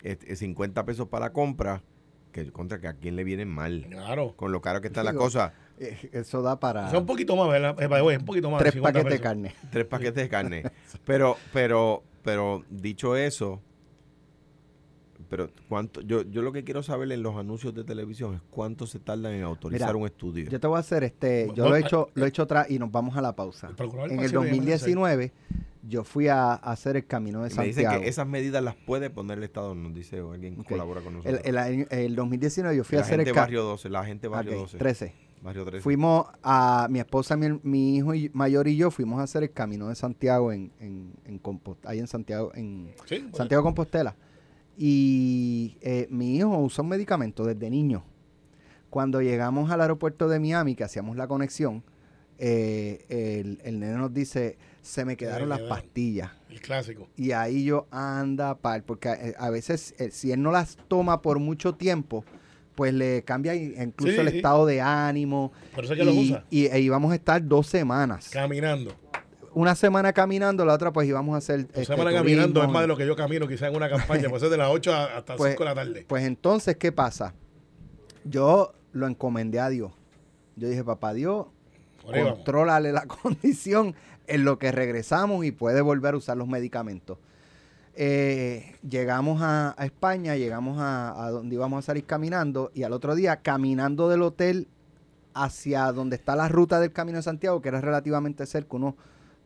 este, 0.03 0.35
50 0.35 0.85
pesos 0.85 1.07
para 1.07 1.27
la 1.27 1.33
compra, 1.33 1.83
que 2.31 2.51
contra 2.51 2.79
que 2.79 2.87
a 2.87 2.93
quién 2.93 3.15
le 3.15 3.23
vienen 3.23 3.49
mal. 3.49 3.85
Claro. 3.89 4.33
Con 4.35 4.51
lo 4.51 4.61
caro 4.61 4.81
que 4.81 4.87
está 4.87 5.03
la 5.03 5.13
cosa. 5.13 5.53
Eh, 5.79 6.09
Eso 6.11 6.41
da 6.41 6.59
para 6.59 6.87
O 6.87 6.89
sea, 6.89 6.99
un 6.99 7.05
poquito 7.05 7.35
más, 7.35 7.49
¿verdad? 7.49 7.75
Eh, 7.79 8.17
un 8.17 8.25
poquito 8.25 8.49
más. 8.49 8.59
tres 8.59 8.73
50 8.73 8.99
paquetes 8.99 9.19
de 9.19 9.23
carne. 9.23 9.55
tres 9.71 9.85
paquetes 9.85 10.23
de 10.23 10.29
carne. 10.29 10.63
Pero, 11.05 11.37
pero, 11.53 12.03
pero 12.23 12.63
dicho 12.69 13.15
eso, 13.15 13.61
pero 15.29 15.49
cuánto, 15.69 16.01
yo, 16.01 16.21
yo 16.23 16.41
lo 16.41 16.51
que 16.51 16.63
quiero 16.63 16.83
saber 16.83 17.11
en 17.11 17.21
los 17.23 17.35
anuncios 17.35 17.73
de 17.73 17.83
televisión 17.83 18.35
es 18.35 18.41
cuánto 18.49 18.87
se 18.87 18.99
tardan 18.99 19.33
en 19.33 19.43
autorizar 19.43 19.89
Mira, 19.89 19.97
un 19.99 20.05
estudio. 20.07 20.49
Yo 20.49 20.59
te 20.59 20.67
voy 20.67 20.77
a 20.77 20.79
hacer 20.79 21.03
este, 21.03 21.49
yo 21.55 21.67
lo 21.69 21.75
he 21.75 21.79
eh, 21.79 21.83
hecho, 21.85 22.09
lo 22.13 22.25
he 22.25 22.29
hecho 22.29 22.43
atrás 22.43 22.69
y 22.69 22.79
nos 22.79 22.91
vamos 22.91 23.15
a 23.17 23.21
la 23.21 23.35
pausa. 23.35 23.67
El 23.67 23.73
En 24.11 24.19
el 24.19 24.25
Pasivo 24.25 24.41
de 24.43 24.49
2019 24.49 25.31
yo 25.87 26.03
fui 26.03 26.27
a, 26.27 26.51
a 26.53 26.55
hacer 26.71 26.97
el 26.97 27.05
camino 27.07 27.43
de 27.43 27.47
Y 27.53 27.57
me 27.57 27.73
Santiago. 27.73 28.01
que 28.01 28.07
esas 28.09 28.27
medidas 28.27 28.61
las 28.63 28.75
puede 28.75 29.09
poner 29.09 29.37
el 29.37 29.43
Estado, 29.45 29.73
nos 29.75 29.93
dice 29.93 30.21
o 30.21 30.33
alguien 30.33 30.55
que 30.57 30.63
colabora 30.63 31.01
con 31.01 31.13
el, 31.13 31.17
nosotros. 31.19 31.41
el 31.45 31.57
año- 31.57 31.85
el 31.89 32.15
2019 32.15 32.75
yo 32.77 32.83
fui 32.83 32.95
la 32.97 33.01
a 33.01 33.05
hacer 33.05 33.17
gente 33.19 33.29
el 33.31 33.35
Barrio 33.35 33.63
12, 33.63 33.89
la 33.89 34.05
gente 34.05 34.27
Barrio 34.27 34.53
Ok, 34.53 34.59
12. 34.63 34.77
13. 34.77 35.13
Barrio 35.41 35.65
13. 35.65 35.83
Fuimos 35.83 36.25
a 36.43 36.87
mi 36.89 36.99
esposa, 36.99 37.37
mi, 37.37 37.47
mi 37.63 37.97
hijo 37.97 38.13
y- 38.15 38.29
mayor 38.33 38.67
y 38.67 38.75
yo 38.75 38.89
fuimos 38.91 39.19
a 39.19 39.23
hacer 39.23 39.43
el 39.43 39.51
camino 39.51 39.87
de 39.87 39.95
Santiago 39.95 40.51
en, 40.51 40.71
en, 40.79 41.13
en 41.25 41.41
Compost- 41.41 41.85
ahí 41.85 41.99
en 41.99 42.07
Santiago, 42.07 42.51
en 42.55 42.91
Sí. 43.05 43.29
Santiago 43.33 43.63
Compostela. 43.63 44.15
Y 44.77 45.77
eh, 45.81 46.07
mi 46.11 46.37
hijo 46.37 46.55
usa 46.59 46.83
un 46.83 46.89
medicamento 46.89 47.43
desde 47.43 47.69
niño. 47.69 48.03
Cuando 48.89 49.21
llegamos 49.21 49.71
al 49.71 49.81
aeropuerto 49.81 50.29
de 50.29 50.39
Miami, 50.39 50.75
que 50.75 50.83
hacíamos 50.83 51.17
la 51.17 51.27
conexión, 51.27 51.83
eh, 52.37 53.05
el, 53.09 53.59
el 53.63 53.79
nene 53.79 53.97
nos 53.97 54.13
dice, 54.13 54.57
se 54.81 55.03
me 55.03 55.17
quedaron 55.17 55.49
las 55.49 55.61
pastillas. 55.61 56.31
El 56.49 56.61
clásico. 56.61 57.07
Y 57.17 57.31
ahí 57.31 57.65
yo 57.65 57.87
anda 57.91 58.55
par, 58.55 58.83
porque 58.83 59.09
eh, 59.09 59.35
a 59.37 59.49
veces 59.49 59.95
eh, 59.97 60.11
si 60.11 60.31
él 60.31 60.41
no 60.41 60.51
las 60.51 60.77
toma 60.87 61.21
por 61.21 61.39
mucho 61.39 61.73
tiempo, 61.75 62.23
pues 62.75 62.93
le 62.93 63.23
cambia 63.23 63.55
incluso 63.55 64.13
Sí, 64.13 64.19
el 64.19 64.29
sí. 64.29 64.37
estado 64.37 64.65
de 64.67 64.79
ánimo. 64.81 65.51
Por 65.73 65.83
eso 65.85 65.93
es 65.93 65.99
que 65.99 66.05
los 66.05 66.13
y, 66.13 66.31
usa. 66.31 66.45
y, 66.51 66.65
e 66.67 66.79
íbamos 66.79 67.11
a 67.11 67.15
estar 67.15 67.45
dos 67.45 67.65
semanas. 67.67 68.29
Caminando. 68.29 68.93
Una 69.57 69.73
semana 69.73 70.13
caminando, 70.13 70.65
la 70.65 70.73
otra 70.75 70.93
pues 70.93 71.07
íbamos 71.07 71.33
a 71.33 71.39
hacer... 71.39 71.61
Dos 71.65 71.69
este, 71.77 71.85
semanas 71.95 72.13
caminando 72.13 72.61
es 72.61 72.69
más 72.69 72.83
de 72.83 72.87
lo 72.87 72.95
que 72.95 73.07
yo 73.07 73.15
camino, 73.15 73.47
quizás 73.47 73.69
en 73.69 73.75
una 73.75 73.89
campaña. 73.89 74.29
Puede 74.29 74.39
ser 74.41 74.49
de 74.51 74.57
las 74.57 74.69
8 74.69 74.93
a- 74.93 75.17
hasta 75.17 75.35
Pues- 75.35 75.53
5 75.53 75.63
de 75.63 75.69
la 75.69 75.73
tarde. 75.75 76.05
Pues 76.07 76.23
entonces, 76.25 76.75
¿qué 76.77 76.91
pasa? 76.91 77.33
Yo 78.23 78.71
lo 78.91 79.07
encomendé 79.07 79.59
a 79.59 79.69
Dios. 79.69 79.91
Yo 80.57 80.69
dije, 80.69 80.83
papá 80.83 81.11
Dios, 81.15 81.47
contrólale 82.03 82.91
la 82.91 83.07
condición 83.23 83.95
en 84.27 84.45
lo 84.45 84.59
que 84.59 84.71
regresamos 84.71 85.43
y 85.43 85.51
puede 85.51 85.81
volver 85.81 86.13
a 86.13 86.17
usar 86.17 86.37
los 86.37 86.47
medicamentos. 86.47 87.17
Eh, 87.95 88.75
llegamos 88.87 89.41
a, 89.41 89.73
a 89.75 89.85
España, 89.85 90.35
llegamos 90.35 90.79
a, 90.79 91.25
a 91.25 91.31
donde 91.31 91.55
íbamos 91.55 91.79
a 91.79 91.81
salir 91.81 92.05
caminando 92.05 92.69
y 92.75 92.83
al 92.83 92.93
otro 92.93 93.15
día 93.15 93.37
caminando 93.37 94.07
del 94.07 94.21
hotel 94.21 94.67
hacia 95.33 95.91
donde 95.91 96.15
está 96.15 96.35
la 96.35 96.47
ruta 96.47 96.79
del 96.79 96.91
Camino 96.93 97.17
de 97.17 97.23
Santiago, 97.23 97.59
que 97.59 97.69
era 97.69 97.81
relativamente 97.81 98.45
cerca, 98.45 98.75
unos 98.75 98.93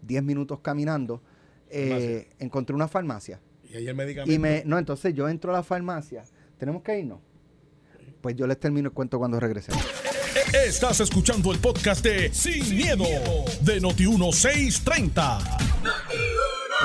10 0.02 0.24
minutos 0.24 0.60
caminando, 0.62 1.22
eh, 1.70 2.30
encontré 2.40 2.76
una 2.76 2.88
farmacia. 2.88 3.40
Y 3.70 3.76
ahí 3.78 3.88
el 3.88 3.96
medicamento. 3.96 4.32
Y 4.32 4.40
me, 4.40 4.64
no, 4.66 4.78
entonces 4.78 5.14
yo 5.14 5.30
entro 5.30 5.52
a 5.52 5.58
la 5.58 5.64
farmacia. 5.64 6.24
¿Tenemos 6.58 6.84
que 6.84 7.00
irnos? 7.00 7.20
Pues 8.22 8.36
yo 8.36 8.46
les 8.46 8.60
termino 8.60 8.90
el 8.90 8.94
cuento 8.94 9.18
cuando 9.18 9.40
regresemos. 9.40 9.84
Estás 10.54 11.00
escuchando 11.00 11.52
el 11.52 11.60
podcast 11.60 12.04
de 12.04 12.34
Sin, 12.34 12.76
miedo, 12.76 13.06
de 13.62 13.82
Noti1630. 13.82 15.60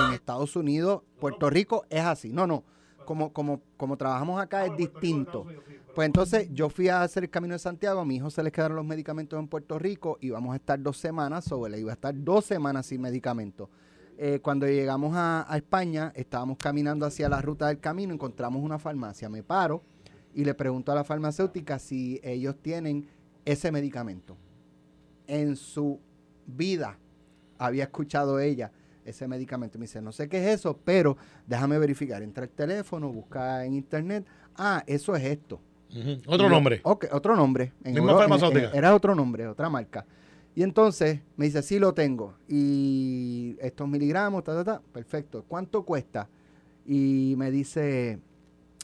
en 0.08 0.14
Estados 0.14 0.56
Unidos, 0.56 1.02
Puerto 1.20 1.50
Rico 1.50 1.84
es 1.90 2.00
así. 2.00 2.30
No, 2.32 2.46
no. 2.46 2.64
Como, 3.06 3.32
como, 3.32 3.62
como 3.78 3.96
trabajamos 3.96 4.38
acá 4.40 4.66
es 4.66 4.76
distinto. 4.76 5.46
Pues 5.94 6.04
entonces 6.04 6.50
yo 6.52 6.68
fui 6.68 6.90
a 6.90 7.02
hacer 7.02 7.24
el 7.24 7.30
Camino 7.30 7.54
de 7.54 7.58
Santiago, 7.58 8.00
a 8.00 8.04
mi 8.04 8.16
hijo 8.16 8.28
se 8.28 8.42
les 8.42 8.52
quedaron 8.52 8.76
los 8.76 8.84
medicamentos 8.84 9.38
en 9.38 9.48
Puerto 9.48 9.78
Rico 9.78 10.18
y 10.20 10.28
vamos 10.28 10.52
a 10.52 10.56
estar 10.56 10.78
dos 10.82 10.98
semanas, 10.98 11.46
sobre 11.46 11.72
le 11.72 11.80
iba 11.80 11.90
a 11.90 11.94
estar 11.94 12.14
dos 12.14 12.44
semanas 12.44 12.84
sin 12.84 13.00
medicamentos. 13.00 13.70
Eh, 14.18 14.40
cuando 14.42 14.66
llegamos 14.66 15.16
a, 15.16 15.50
a 15.50 15.56
España, 15.56 16.12
estábamos 16.14 16.58
caminando 16.58 17.06
hacia 17.06 17.30
la 17.30 17.40
ruta 17.40 17.68
del 17.68 17.80
camino, 17.80 18.12
encontramos 18.12 18.62
una 18.62 18.78
farmacia, 18.78 19.30
me 19.30 19.42
paro 19.42 19.82
y 20.34 20.44
le 20.44 20.52
pregunto 20.52 20.92
a 20.92 20.94
la 20.94 21.04
farmacéutica 21.04 21.78
si 21.78 22.20
ellos 22.22 22.56
tienen 22.60 23.08
ese 23.46 23.72
medicamento. 23.72 24.36
En 25.26 25.56
su 25.56 25.98
vida 26.46 26.98
había 27.56 27.84
escuchado 27.84 28.38
ella 28.38 28.70
ese 29.06 29.26
medicamento. 29.28 29.78
Me 29.78 29.84
dice, 29.84 30.02
no 30.02 30.12
sé 30.12 30.28
qué 30.28 30.38
es 30.38 30.58
eso, 30.60 30.78
pero 30.84 31.16
déjame 31.46 31.78
verificar. 31.78 32.22
Entra 32.22 32.44
el 32.44 32.50
teléfono, 32.50 33.12
busca 33.12 33.64
en 33.64 33.74
internet. 33.74 34.26
Ah, 34.56 34.82
eso 34.86 35.14
es 35.16 35.24
esto. 35.24 35.60
Otro 36.26 36.34
Y 36.34 36.38
yo, 36.42 36.48
nombre. 36.48 36.80
Ok, 36.82 37.06
otro 37.12 37.36
nombre. 37.36 37.72
En 37.84 37.94
Misma 37.94 38.14
farmacéutica. 38.16 38.70
en- 38.70 38.76
era 38.76 38.94
otro 38.94 39.14
nombre, 39.14 39.46
otra 39.46 39.68
marca. 39.70 40.04
Y 40.54 40.62
entonces 40.62 41.20
me 41.36 41.44
dice, 41.46 41.62
sí 41.62 41.78
lo 41.78 41.94
tengo. 41.94 42.34
Y 42.48 43.56
estos 43.60 43.86
miligramos, 43.88 44.42
ta, 44.42 44.54
ta, 44.54 44.64
ta. 44.64 44.82
Perfecto. 44.92 45.44
¿Cuánto 45.46 45.84
cuesta? 45.84 46.28
Y 46.86 47.34
me 47.36 47.50
dice 47.50 48.18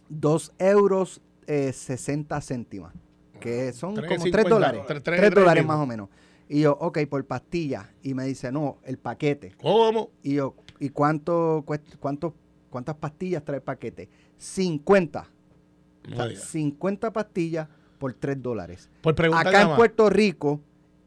2 0.08 0.52
euros 0.58 1.20
eh, 1.46 1.72
60 1.72 2.40
céntimas. 2.40 2.92
Que 3.40 3.72
son 3.72 3.94
como 3.96 4.06
3 4.06 4.22
cincuenta, 4.22 4.48
dólares. 4.50 4.82
tres- 4.86 5.02
3 5.02 5.18
tres- 5.18 5.20
tres 5.30 5.34
dólares 5.34 5.62
mismo. 5.64 5.72
más 5.76 5.82
o 5.82 5.86
menos. 5.86 6.08
Y 6.52 6.60
yo, 6.60 6.76
ok, 6.78 6.98
por 7.08 7.24
pastilla. 7.24 7.94
Y 8.02 8.12
me 8.12 8.26
dice, 8.26 8.52
no, 8.52 8.76
el 8.84 8.98
paquete. 8.98 9.54
¿Cómo? 9.58 10.10
Y 10.22 10.34
yo, 10.34 10.54
¿y 10.78 10.90
cuánto 10.90 11.62
cuesta, 11.64 11.96
cuánto, 11.98 12.34
cuántas 12.68 12.94
pastillas 12.96 13.42
trae 13.42 13.56
el 13.56 13.62
paquete? 13.62 14.10
50. 14.36 15.20
O 16.10 16.14
sea, 16.14 16.26
diga. 16.26 16.38
50 16.40 17.10
pastillas 17.10 17.68
por 17.98 18.12
3 18.12 18.42
dólares. 18.42 18.90
Por 19.00 19.14
Acá 19.34 19.62
en 19.62 19.68
más. 19.68 19.76
Puerto 19.78 20.10
Rico, 20.10 20.60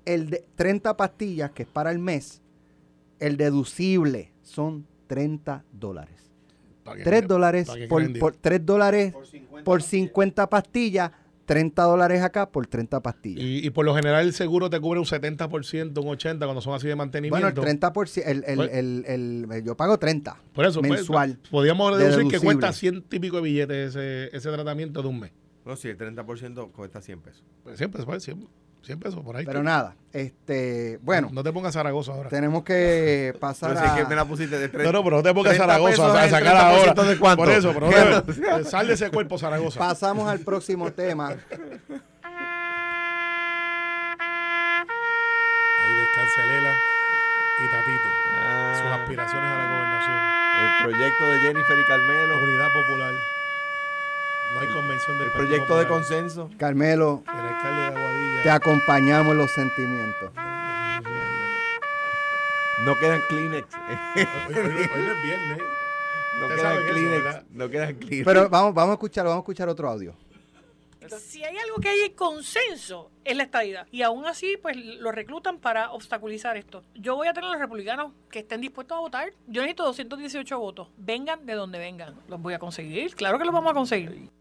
el 0.04 0.32
de 0.32 0.46
30 0.56 0.98
pastillas, 0.98 1.52
que 1.52 1.62
es 1.62 1.70
para 1.70 1.92
el 1.92 2.00
mes, 2.00 2.42
el 3.20 3.38
deducible 3.38 4.32
son 4.42 4.88
30 5.06 5.64
dólares. 5.72 6.32
Pa' 6.84 6.96
que 6.96 7.04
3 7.04 7.22
creen- 7.22 7.28
dólares 7.28 7.70
por, 7.88 8.18
por 8.20 8.36
3 8.36 8.66
dólares 8.66 9.14
por 9.64 9.84
50 9.84 10.50
pastillas, 10.50 11.12
30 11.46 11.84
dólares 11.84 12.22
acá 12.22 12.50
por 12.52 12.68
30 12.68 13.02
pastillas. 13.02 13.44
Y, 13.44 13.66
y 13.66 13.70
por 13.70 13.86
lo 13.86 13.96
general 13.96 14.26
el 14.26 14.34
seguro 14.34 14.70
te 14.70 14.80
cubre 14.80 15.00
un 15.00 15.06
70%, 15.06 15.98
un 16.04 16.18
80% 16.18 16.40
cuando 16.40 16.62
son 16.62 16.74
así 16.74 16.88
de 16.88 16.96
mantenimiento. 16.96 17.36
Bueno, 17.62 17.70
el 17.72 17.80
30%, 17.80 18.24
el, 18.26 18.44
el, 18.48 18.56
Pues- 18.56 18.70
el, 18.74 19.06
el- 19.08 19.64
yo 19.64 19.76
pago 19.78 19.98
30 19.98 20.38
Por 20.54 20.66
eso, 20.66 20.80
pues, 20.82 20.92
mensual. 20.92 21.38
podríamos 21.52 21.98
de 21.98 22.04
deducir 22.04 22.24
que 22.26 22.30
deducible. 22.32 22.56
cuesta 22.56 22.74
ciento 22.74 23.16
y 23.16 23.20
pico 23.20 23.36
de 23.38 23.42
billetes 23.44 23.96
ese, 23.96 24.36
ese 24.36 24.52
tratamiento 24.52 25.02
de 25.02 25.08
un 25.08 25.20
mes. 25.20 25.32
No, 25.66 25.76
si 25.76 25.88
el 25.88 25.98
30% 25.98 26.72
cuesta 26.72 27.02
100 27.02 27.20
pesos. 27.22 27.44
Pues 27.64 27.78
100 27.78 27.92
pesos, 27.92 28.06
pues, 28.06 28.24
100, 28.24 28.48
100 28.86 29.00
pesos 29.00 29.22
por 29.24 29.36
ahí. 29.36 29.46
Pero 29.46 29.64
nada, 29.64 29.96
este, 30.14 31.00
bueno, 31.02 31.30
No 31.32 31.44
te 31.44 31.52
pongas 31.52 31.74
Zaragoza 31.74 32.12
ahora. 32.14 32.30
tenemos 32.30 32.64
que 32.64 33.36
pasar 33.40 33.70
Pero 33.72 33.82
si 33.82 33.86
es 33.88 33.92
que 33.94 34.02
a... 34.02 34.08
me 34.08 34.16
la 34.16 34.26
pusiste 34.26 34.58
de 34.58 34.70
30. 34.70 34.92
No, 34.92 34.98
no, 35.00 35.04
pero 35.04 35.18
no 35.18 35.24
te 35.24 35.34
pongas 35.34 35.54
30 35.56 35.64
Zaragoza 35.66 35.92
pesos 35.92 36.16
a 36.16 36.20
es 36.20 36.26
el 36.26 36.30
sacar 36.32 36.56
ahora. 36.58 36.94
30% 36.96 37.04
de 37.08 37.20
cuánto. 37.20 37.44
Por 37.44 37.52
eso, 37.52 37.74
pero 37.74 37.90
no 37.90 38.64
sal 38.70 38.88
de 38.88 38.94
ese 38.94 39.10
cuerpo 39.10 39.38
Zaragoza. 39.38 39.80
Pasamos 39.80 40.28
al 40.30 40.40
próximo 40.40 40.92
tema. 40.92 41.36
Ahí 45.84 45.94
descansa 46.00 46.46
Lela 46.48 46.74
y 47.64 47.72
Tatito. 47.72 48.10
Ah. 48.38 48.74
Sus 48.78 48.92
aspiraciones 49.02 49.50
a 49.50 49.58
la 49.58 49.66
gobernación. 49.76 50.18
El 50.66 50.84
proyecto 50.90 51.30
de 51.32 51.40
Jennifer 51.40 51.78
y 51.80 51.86
Carmelo. 51.88 52.44
Unidad 52.44 52.68
Popular. 52.74 53.14
No 54.54 54.60
hay 54.62 54.68
convención 54.68 55.18
del 55.18 55.28
El 55.28 55.34
proyecto 55.34 55.78
de 55.78 55.88
consenso. 55.88 56.50
Carmelo, 56.58 57.24
El 57.28 57.55
alcalde 57.68 57.82
de 57.82 58.00
Aguadilla. 58.02 58.44
te 58.44 58.50
acompañamos 58.50 59.32
en 59.34 59.38
los 59.38 59.52
sentimientos. 59.52 60.32
No 62.86 62.96
quedan 63.00 63.22
Kleenex. 63.30 63.68
Hoy, 63.74 64.56
hoy- 64.56 64.90
hoy 64.94 65.02
no 65.04 65.12
es 65.14 65.24
viernes. 65.24 65.58
no 66.42 66.48
quedan 66.56 66.74
eso, 66.74 66.86
Kleenex. 66.94 67.46
no 67.52 67.70
quedan 67.70 67.96
Kleenex. 67.96 68.26
Pero 68.26 68.50
vamos, 68.50 68.74
vamos 68.74 68.92
a 68.92 68.94
escuchar, 68.96 69.26
vamos 69.26 69.38
a 69.38 69.42
escuchar 69.44 69.70
otro 69.70 69.90
audio. 69.90 70.16
Si 71.20 71.44
hay 71.44 71.56
algo 71.58 71.78
que 71.78 71.88
hay 71.90 72.10
consenso, 72.12 73.12
es 73.24 73.38
la 73.38 73.44
estadidad. 73.44 73.86
Y 73.92 74.02
aún 74.02 74.26
así, 74.26 74.58
pues 74.60 74.76
lo 74.76 75.12
reclutan 75.12 75.60
para 75.60 75.92
obstaculizar 75.92 76.58
esto. 76.58 76.84
Yo 76.96 77.16
voy 77.16 77.28
a 77.28 77.34
tener 77.34 77.48
a 77.50 77.54
los 77.54 77.62
republicanos 77.62 78.12
que 78.32 78.40
estén 78.40 78.60
dispuestos 78.60 78.98
a 78.98 79.02
votar. 79.02 79.32
Yo 79.46 79.62
necesito 79.62 79.84
218 79.86 80.58
votos. 80.58 80.88
Vengan 80.98 81.46
de 81.46 81.54
donde 81.54 81.78
vengan. 81.78 82.16
Los 82.28 82.42
voy 82.42 82.56
a 82.56 82.60
conseguir. 82.60 83.14
Claro 83.14 83.38
que 83.38 83.46
los 83.46 83.54
vamos 83.54 83.70
a 83.70 83.76
conseguir. 83.76 84.32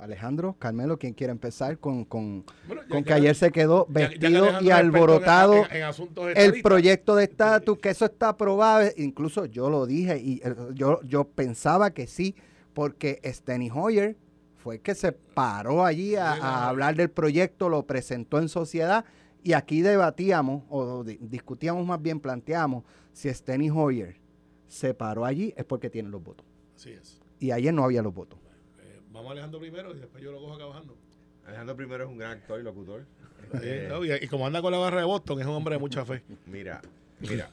Alejandro, 0.00 0.56
Carmelo, 0.58 0.98
¿quién 0.98 1.12
quiere 1.14 1.30
empezar 1.30 1.78
con, 1.78 2.04
con, 2.04 2.44
Bueno, 2.66 2.82
ya- 2.82 2.88
con 2.88 2.98
ya- 3.00 3.04
que 3.04 3.12
ayer 3.14 3.34
se 3.34 3.50
quedó 3.50 3.86
ya- 3.88 4.00
ya 4.00 4.08
que 4.08 4.18
vestido 4.18 4.60
y 4.62 4.70
alborotado 4.70 5.54
en- 5.54 5.64
en- 5.70 5.76
en 5.76 5.82
asuntos 5.84 6.32
el 6.34 6.62
proyecto 6.62 7.16
de 7.16 7.24
estatus, 7.24 7.78
que 7.78 7.90
eso 7.90 8.04
está 8.06 8.30
aprobado? 8.30 8.88
Incluso 8.96 9.44
yo 9.46 9.68
lo 9.70 9.86
dije 9.86 10.18
y 10.18 10.40
eh, 10.44 10.54
yo, 10.74 11.00
yo 11.02 11.24
pensaba 11.24 11.90
que 11.90 12.06
sí, 12.06 12.34
porque 12.74 13.20
Steny 13.24 13.70
Hoyer 13.74 14.16
fue 14.56 14.76
el 14.76 14.80
que 14.80 14.94
se 14.94 15.12
paró 15.12 15.84
allí 15.84 16.16
a, 16.16 16.32
a 16.32 16.68
hablar 16.68 16.94
del 16.96 17.10
proyecto, 17.10 17.68
lo 17.68 17.86
presentó 17.86 18.38
en 18.38 18.48
sociedad 18.48 19.04
y 19.42 19.52
aquí 19.54 19.80
debatíamos, 19.82 20.64
o 20.68 21.02
di- 21.04 21.18
discutíamos 21.20 21.86
más 21.86 22.00
bien, 22.00 22.20
planteamos, 22.20 22.84
si 23.12 23.32
Steny 23.32 23.70
Hoyer 23.70 24.16
se 24.68 24.94
paró 24.94 25.24
allí 25.24 25.52
es 25.56 25.64
porque 25.64 25.90
tiene 25.90 26.08
los 26.10 26.22
votos. 26.22 26.46
Así 26.76 26.90
es. 26.90 27.20
Y 27.38 27.50
ayer 27.50 27.72
no 27.74 27.84
había 27.84 28.02
los 28.02 28.14
votos. 28.14 28.38
Vamos 29.12 29.28
a 29.28 29.32
Alejandro 29.32 29.60
primero 29.60 29.94
y 29.94 29.98
después 29.98 30.22
yo 30.22 30.32
lo 30.32 30.40
cojo 30.40 30.54
acá 30.54 30.64
bajando. 30.66 30.96
Alejandro 31.46 31.76
primero 31.76 32.04
es 32.04 32.10
un 32.10 32.18
gran 32.18 32.32
actor 32.32 32.60
y 32.60 32.62
locutor. 32.62 33.04
Eh, 33.62 33.86
no, 33.90 34.04
y, 34.04 34.12
y 34.12 34.26
como 34.28 34.46
anda 34.46 34.60
con 34.62 34.70
la 34.72 34.78
barra 34.78 34.98
de 35.00 35.04
Boston, 35.06 35.40
es 35.40 35.46
un 35.46 35.52
hombre 35.54 35.74
de 35.74 35.78
mucha 35.80 36.04
fe. 36.04 36.22
mira, 36.46 36.80
mira. 37.20 37.48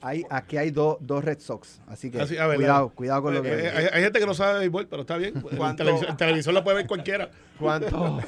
Hay, 0.00 0.22
aquí 0.28 0.58
hay 0.58 0.70
dos 0.70 0.98
dos 1.00 1.24
Red 1.24 1.38
Sox, 1.40 1.80
así 1.86 2.10
que 2.10 2.20
Ah, 2.20 2.26
ah, 2.40 2.54
cuidado, 2.54 2.88
cuidado 2.90 3.22
con 3.22 3.32
lo 3.34 3.40
Eh, 3.40 3.42
que... 3.42 3.48
eh, 3.66 3.70
hay, 3.70 3.86
hay 3.90 4.02
gente 4.02 4.20
que 4.20 4.26
no 4.26 4.34
sabe 4.34 4.54
de 4.54 4.58
béisbol, 4.60 4.86
pero 4.86 5.00
está 5.02 5.16
bien. 5.16 5.32
El 5.36 5.76
televisor, 5.76 6.08
el 6.10 6.16
televisor 6.18 6.52
lo 6.54 6.62
puede 6.62 6.76
ver 6.76 6.86
cualquiera. 6.86 7.30
¿Cuánto, 7.58 8.20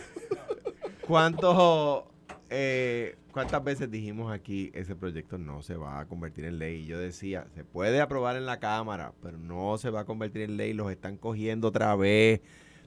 cuánto, 1.06 2.08
eh, 2.50 3.16
¿Cuántas 3.32 3.62
veces 3.62 3.90
dijimos 3.90 4.32
aquí 4.32 4.70
ese 4.74 4.94
proyecto 4.94 5.37
no 5.37 5.62
se 5.62 5.76
va 5.76 6.00
a 6.00 6.06
convertir 6.06 6.44
en 6.44 6.59
ley? 6.59 6.82
Y 6.82 6.87
yo 6.87 6.98
decía, 6.98 7.46
se 7.54 7.64
puede 7.64 8.00
aprobar 8.00 8.37
en 8.37 8.46
la 8.46 8.61
Cámara, 8.61 9.12
pero 9.22 9.37
no 9.37 9.76
se 9.78 9.90
va 9.90 10.00
a 10.00 10.04
convertir 10.04 10.42
en 10.42 10.56
ley. 10.56 10.72
Los 10.72 10.90
están 10.90 11.16
cogiendo 11.16 11.68
otra 11.68 11.94
vez 11.96 12.40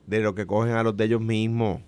de 0.06 0.20
lo 0.20 0.34
que 0.34 0.46
cogen 0.46 0.72
a 0.72 0.82
los 0.82 0.96
de 0.96 1.04
ellos 1.04 1.20
mismos. 1.20 1.80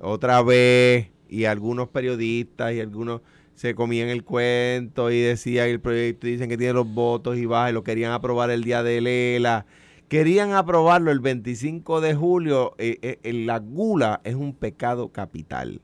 Otra 0.00 0.42
vez. 0.42 1.10
Y 1.28 1.44
algunos 1.44 1.88
periodistas 1.88 2.72
y 2.72 2.80
algunos 2.80 3.20
se 3.54 3.74
comían 3.74 4.08
el 4.08 4.24
cuento 4.24 5.10
y 5.10 5.20
decían 5.20 5.68
el 5.68 5.80
proyecto, 5.80 6.26
dicen 6.26 6.48
que 6.48 6.56
tiene 6.56 6.72
los 6.72 6.92
votos 6.92 7.36
y 7.36 7.46
baja 7.46 7.70
y 7.70 7.72
lo 7.74 7.84
querían 7.84 8.12
aprobar 8.12 8.50
el 8.50 8.64
día 8.64 8.82
de 8.82 9.00
Lela. 9.00 9.66
Querían 10.08 10.52
aprobarlo 10.52 11.10
el 11.10 11.20
25 11.20 12.00
de 12.00 12.14
julio. 12.14 12.74
eh, 12.78 13.18
eh, 13.22 13.32
la 13.32 13.58
gula 13.58 14.20
es 14.24 14.34
un 14.34 14.54
pecado 14.54 15.12
capital. 15.12 15.80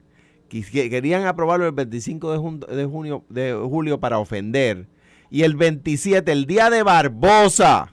Querían 0.48 1.26
aprobarlo 1.26 1.66
el 1.66 1.72
25 1.72 2.32
de, 2.32 2.38
jun- 2.38 2.60
de 2.60 2.84
junio, 2.86 3.24
de 3.28 3.52
julio 3.52 3.98
para 4.00 4.18
ofender. 4.18 4.86
Y 5.30 5.42
el 5.42 5.56
27, 5.56 6.30
el 6.30 6.46
día 6.46 6.70
de 6.70 6.82
Barbosa. 6.82 7.92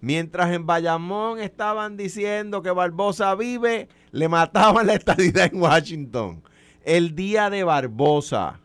Mientras 0.00 0.52
en 0.52 0.66
Bayamón 0.66 1.38
estaban 1.38 1.96
diciendo 1.96 2.60
que 2.62 2.70
Barbosa 2.70 3.34
vive, 3.34 3.88
le 4.10 4.28
mataban 4.28 4.86
la 4.86 4.94
estadidad 4.94 5.50
en 5.52 5.60
Washington. 5.62 6.42
El 6.84 7.14
día 7.14 7.48
de 7.50 7.62
Barbosa. 7.64 8.58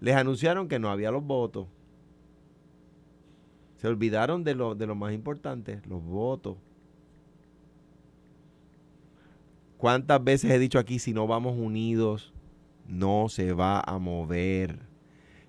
Les 0.00 0.16
anunciaron 0.16 0.66
que 0.68 0.78
no 0.78 0.90
había 0.90 1.10
los 1.10 1.22
votos. 1.22 1.66
Se 3.76 3.88
olvidaron 3.88 4.42
de 4.44 4.54
lo, 4.54 4.74
de 4.74 4.86
lo 4.86 4.94
más 4.94 5.12
importante, 5.12 5.80
los 5.88 6.02
votos. 6.02 6.56
¿Cuántas 9.82 10.22
veces 10.22 10.52
he 10.52 10.60
dicho 10.60 10.78
aquí, 10.78 11.00
si 11.00 11.12
no 11.12 11.26
vamos 11.26 11.58
unidos, 11.58 12.32
no 12.86 13.28
se 13.28 13.52
va 13.52 13.80
a 13.80 13.98
mover? 13.98 14.78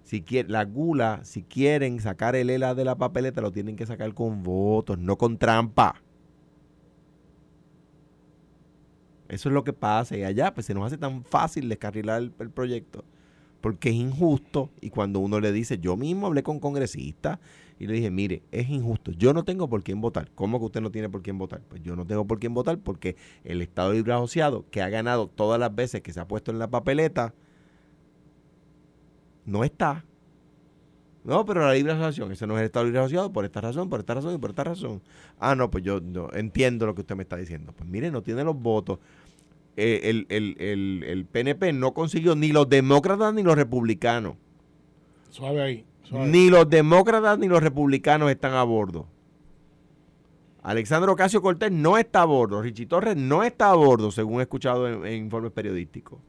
Si 0.01 0.25
la 0.47 0.65
gula, 0.65 1.19
si 1.23 1.43
quieren 1.43 1.99
sacar 1.99 2.35
el 2.35 2.49
ELA 2.49 2.73
de 2.73 2.83
la 2.83 2.97
papeleta, 2.97 3.41
lo 3.41 3.51
tienen 3.51 3.75
que 3.75 3.85
sacar 3.85 4.11
con 4.15 4.41
votos, 4.41 4.97
no 4.97 5.19
con 5.19 5.37
trampa. 5.37 6.01
Eso 9.29 9.49
es 9.49 9.53
lo 9.53 9.63
que 9.63 9.73
pasa. 9.73 10.17
Y 10.17 10.23
allá 10.23 10.51
pues 10.51 10.65
se 10.65 10.73
nos 10.73 10.87
hace 10.87 10.97
tan 10.97 11.23
fácil 11.23 11.69
descarrilar 11.69 12.23
el, 12.23 12.33
el 12.39 12.49
proyecto. 12.49 13.05
Porque 13.61 13.89
es 13.89 13.95
injusto. 13.95 14.71
Y 14.81 14.89
cuando 14.89 15.19
uno 15.19 15.39
le 15.39 15.51
dice, 15.51 15.77
yo 15.77 15.95
mismo 15.95 16.25
hablé 16.25 16.41
con 16.41 16.59
congresistas 16.59 17.37
y 17.79 17.87
le 17.87 17.93
dije, 17.93 18.11
mire, 18.11 18.43
es 18.51 18.69
injusto. 18.69 19.11
Yo 19.11 19.33
no 19.33 19.43
tengo 19.43 19.69
por 19.69 19.83
quién 19.83 20.01
votar. 20.01 20.29
¿Cómo 20.35 20.59
que 20.59 20.65
usted 20.65 20.81
no 20.81 20.91
tiene 20.91 21.09
por 21.09 21.21
quién 21.21 21.37
votar? 21.37 21.61
Pues 21.67 21.81
yo 21.81 21.95
no 21.95 22.05
tengo 22.05 22.25
por 22.25 22.39
quién 22.39 22.53
votar 22.53 22.77
porque 22.79 23.15
el 23.43 23.61
Estado 23.61 23.93
Libre 23.93 24.13
Asociado, 24.13 24.65
que 24.69 24.81
ha 24.81 24.89
ganado 24.89 25.27
todas 25.27 25.59
las 25.59 25.73
veces 25.73 26.01
que 26.01 26.13
se 26.13 26.19
ha 26.19 26.27
puesto 26.27 26.51
en 26.51 26.59
la 26.59 26.69
papeleta, 26.69 27.33
no 29.45 29.63
está. 29.63 30.05
No, 31.23 31.45
pero 31.45 31.61
la 31.61 31.73
libre 31.73 31.93
asociación, 31.93 32.33
ese 32.33 32.45
no 32.45 32.55
es 32.55 32.59
el 32.59 32.65
Estado 32.65 32.85
Libre 32.85 32.99
Asociado 32.99 33.31
por 33.31 33.45
esta 33.45 33.61
razón, 33.61 33.89
por 33.89 34.01
esta 34.01 34.13
razón 34.13 34.35
y 34.35 34.37
por 34.37 34.49
esta 34.49 34.65
razón. 34.65 35.01
Ah, 35.39 35.55
no, 35.55 35.71
pues 35.71 35.83
yo 35.83 36.01
entiendo 36.33 36.85
lo 36.85 36.95
que 36.95 37.01
usted 37.01 37.15
me 37.15 37.23
está 37.23 37.37
diciendo. 37.37 37.73
Pues 37.75 37.89
mire, 37.89 38.11
no 38.11 38.21
tiene 38.21 38.43
los 38.43 38.59
votos. 38.59 38.99
Eh, 39.75 40.01
el, 40.03 40.27
el, 40.29 40.55
el, 40.59 41.03
el 41.03 41.25
PNP 41.25 41.73
no 41.73 41.93
consiguió 41.93 42.35
ni 42.35 42.51
los 42.51 42.69
demócratas 42.69 43.33
ni 43.33 43.41
los 43.41 43.55
republicanos. 43.55 44.35
Suave 45.29 45.61
ahí. 45.61 45.85
Ni 46.11 46.49
los 46.49 46.69
demócratas 46.69 47.39
ni 47.39 47.47
los 47.47 47.63
republicanos 47.63 48.29
están 48.29 48.53
a 48.53 48.63
bordo. 48.63 49.07
Alexandro 50.61 51.11
Ocasio 51.11 51.41
Cortés 51.41 51.71
no 51.71 51.97
está 51.97 52.21
a 52.21 52.25
bordo. 52.25 52.61
Richie 52.61 52.85
Torres 52.85 53.17
no 53.17 53.43
está 53.43 53.69
a 53.69 53.75
bordo, 53.75 54.11
según 54.11 54.39
he 54.39 54.43
escuchado 54.43 55.05
en, 55.05 55.25
informes 55.25 55.51
periodísticos. 55.51 56.19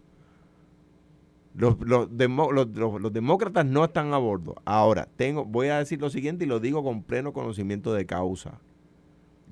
Los, 1.54 1.76
demócratas 2.10 3.64
no 3.64 3.84
están 3.84 4.12
a 4.12 4.18
bordo. 4.18 4.56
Ahora, 4.64 5.08
tengo, 5.16 5.44
voy 5.44 5.68
a 5.68 5.78
decir 5.78 6.00
lo 6.00 6.10
siguiente 6.10 6.44
y 6.44 6.48
lo 6.48 6.58
digo 6.58 6.82
con 6.82 7.04
pleno 7.04 7.32
conocimiento 7.32 7.94
de 7.94 8.06
causa. 8.06 8.58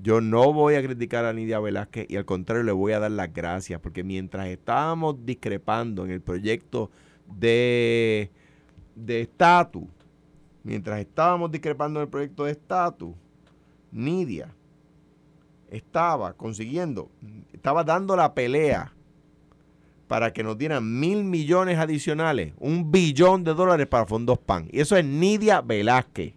Yo 0.02 0.20
no 0.20 0.52
voy 0.52 0.74
a 0.74 0.82
criticar 0.82 1.26
a 1.26 1.32
Nidia 1.32 1.60
Velázquez 1.60 2.06
y 2.10 2.16
al 2.16 2.24
contrario 2.24 2.64
le 2.64 2.72
voy 2.72 2.90
a 2.92 2.98
dar 2.98 3.12
las 3.12 3.32
gracias 3.32 3.80
porque 3.80 4.02
mientras 4.02 4.48
estábamos 4.48 5.24
discrepando 5.24 6.04
en 6.04 6.10
el 6.10 6.20
proyecto 6.20 6.90
de 7.28 8.32
estatus, 9.06 9.84
mientras 10.62 11.00
estábamos 11.00 11.50
discrepando 11.50 12.00
en 12.00 12.04
el 12.04 12.10
proyecto 12.10 12.44
de 12.44 12.52
estatus, 12.52 13.14
Nidia 13.90 14.54
estaba 15.70 16.34
consiguiendo, 16.34 17.10
estaba 17.52 17.84
dando 17.84 18.14
la 18.16 18.34
pelea 18.34 18.92
para 20.06 20.32
que 20.32 20.42
nos 20.42 20.58
dieran 20.58 21.00
mil 21.00 21.24
millones 21.24 21.78
adicionales, 21.78 22.52
un 22.58 22.92
billón 22.92 23.44
de 23.44 23.54
dólares 23.54 23.86
para 23.86 24.04
fondos 24.04 24.38
PAN. 24.38 24.68
Y 24.70 24.80
eso 24.80 24.96
es 24.96 25.04
Nidia 25.04 25.62
Velázquez. 25.62 26.34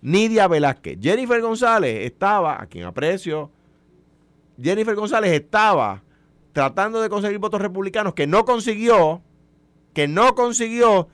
Nidia 0.00 0.46
Velázquez. 0.46 0.98
Jennifer 1.00 1.40
González 1.40 2.06
estaba, 2.06 2.62
a 2.62 2.66
quien 2.66 2.84
aprecio, 2.84 3.50
Jennifer 4.62 4.94
González 4.94 5.32
estaba 5.32 6.02
tratando 6.52 7.00
de 7.00 7.08
conseguir 7.08 7.38
votos 7.38 7.60
republicanos 7.60 8.14
que 8.14 8.28
no 8.28 8.44
consiguió, 8.44 9.22
que 9.92 10.06
no 10.06 10.36
consiguió, 10.36 11.08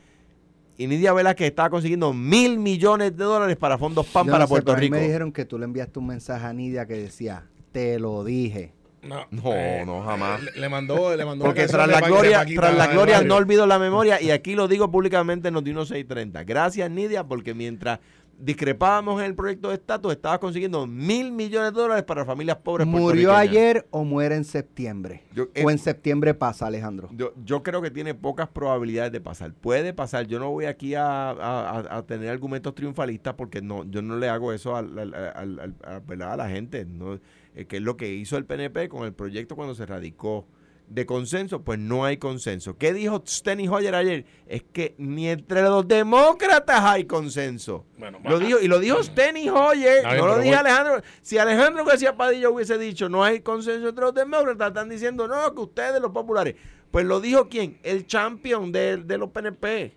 y 0.76 0.86
Nidia 0.86 1.12
Velázquez 1.12 1.48
estaba 1.48 1.70
consiguiendo 1.70 2.12
mil 2.12 2.58
millones 2.58 3.16
de 3.16 3.24
dólares 3.24 3.56
para 3.56 3.78
fondos 3.78 4.06
PAN 4.06 4.26
Yo 4.26 4.32
para 4.32 4.44
no 4.44 4.48
sé, 4.48 4.50
Puerto 4.50 4.66
pero 4.72 4.76
a 4.76 4.80
mí 4.80 4.86
Rico. 4.86 4.96
me 4.96 5.02
dijeron 5.02 5.32
que 5.32 5.44
tú 5.44 5.58
le 5.58 5.64
enviaste 5.64 5.98
un 5.98 6.06
mensaje 6.06 6.46
a 6.46 6.52
Nidia 6.52 6.86
que 6.86 6.94
decía, 6.94 7.46
te 7.72 7.98
lo 7.98 8.24
dije. 8.24 8.72
No, 9.02 9.26
No, 9.30 9.84
no, 9.84 10.02
jamás. 10.02 10.42
Le, 10.42 10.52
le 10.52 10.68
mandó, 10.68 11.14
le 11.14 11.24
mandó 11.26 11.44
Porque 11.44 11.66
tras 11.66 11.86
la 11.86 12.00
gloria, 12.00 12.38
Paquita 12.38 12.60
tras 12.62 12.76
la 12.76 12.86
gloria 12.86 13.20
no 13.22 13.36
olvido 13.36 13.66
la 13.66 13.78
memoria 13.78 14.20
y 14.20 14.30
aquí 14.30 14.54
lo 14.54 14.66
digo 14.66 14.90
públicamente 14.90 15.48
en 15.48 15.54
Noti 15.54 15.72
630. 15.74 16.42
Gracias 16.44 16.90
Nidia 16.90 17.24
porque 17.24 17.52
mientras 17.52 18.00
discrepábamos 18.38 19.20
en 19.20 19.26
el 19.26 19.34
proyecto 19.34 19.68
de 19.68 19.74
estatus, 19.74 20.12
estabas 20.12 20.38
consiguiendo 20.38 20.86
mil 20.86 21.32
millones 21.32 21.72
de 21.72 21.80
dólares 21.80 22.04
para 22.04 22.24
familias 22.24 22.58
pobres. 22.58 22.86
¿Murió 22.86 23.34
ayer 23.34 23.86
o 23.90 24.04
muere 24.04 24.36
en 24.36 24.44
septiembre? 24.44 25.22
Yo- 25.34 25.44
¿O 25.44 25.48
eh, 25.70 25.72
en 25.72 25.78
septiembre 25.78 26.34
pasa, 26.34 26.66
Alejandro? 26.66 27.08
Yo, 27.12 27.32
yo 27.44 27.62
creo 27.62 27.82
que 27.82 27.90
tiene 27.90 28.14
pocas 28.14 28.48
probabilidades 28.48 29.12
de 29.12 29.20
pasar. 29.20 29.52
Puede 29.54 29.92
pasar. 29.92 30.26
Yo 30.26 30.38
no 30.38 30.50
voy 30.50 30.66
aquí 30.66 30.94
a, 30.94 31.30
a- 31.30 31.70
a- 31.80 31.96
a 31.98 32.02
tener 32.06 32.28
argumentos 32.30 32.74
triunfalistas 32.74 33.34
porque 33.34 33.62
no, 33.62 33.84
yo 33.84 34.02
no 34.02 34.16
le 34.16 34.28
hago 34.28 34.52
eso 34.52 34.76
al- 34.76 34.98
al- 34.98 35.14
al- 35.14 36.22
a 36.22 36.36
la 36.36 36.48
gente. 36.48 36.84
No, 36.84 37.18
Eh, 37.56 37.66
que 37.66 37.76
es 37.76 37.82
lo 37.82 37.96
que 37.96 38.12
hizo 38.12 38.36
el 38.36 38.46
PNP 38.46 38.88
con 38.88 39.04
el 39.04 39.12
proyecto 39.12 39.54
cuando 39.54 39.76
se 39.76 39.86
radicó. 39.86 40.44
De 40.88 41.06
consenso, 41.06 41.62
pues 41.62 41.78
no 41.78 42.04
hay 42.04 42.18
consenso. 42.18 42.76
¿Qué 42.76 42.92
dijo 42.92 43.22
Steny 43.26 43.66
Hoyer 43.68 43.94
ayer? 43.94 44.26
Es 44.46 44.62
que 44.62 44.94
ni 44.98 45.28
entre 45.28 45.62
los 45.62 45.88
demócratas 45.88 46.80
hay 46.82 47.04
consenso. 47.04 47.86
Bueno, 47.96 48.20
Lo 48.22 48.38
dijo, 48.38 48.60
y 48.60 48.68
lo 48.68 48.78
dijo 48.78 49.02
Steny 49.02 49.48
Hoyer, 49.48 50.04
no 50.04 50.26
lo 50.26 50.36
bueno. 50.36 50.58
Alejandro. 50.58 51.02
Si 51.22 51.38
Alejandro 51.38 51.84
García 51.84 52.16
Padilla 52.16 52.50
hubiese 52.50 52.78
dicho 52.78 53.08
no 53.08 53.24
hay 53.24 53.40
consenso 53.40 53.88
entre 53.88 54.04
los 54.04 54.14
demócratas, 54.14 54.68
están 54.68 54.88
diciendo 54.88 55.26
no, 55.26 55.54
que 55.54 55.60
ustedes 55.60 56.00
los 56.00 56.12
populares. 56.12 56.54
Pues 56.90 57.06
lo 57.06 57.20
dijo 57.20 57.48
quién? 57.48 57.78
El 57.82 58.06
champion 58.06 58.70
de, 58.70 58.98
de 58.98 59.18
los 59.18 59.30
PNP. 59.30 59.94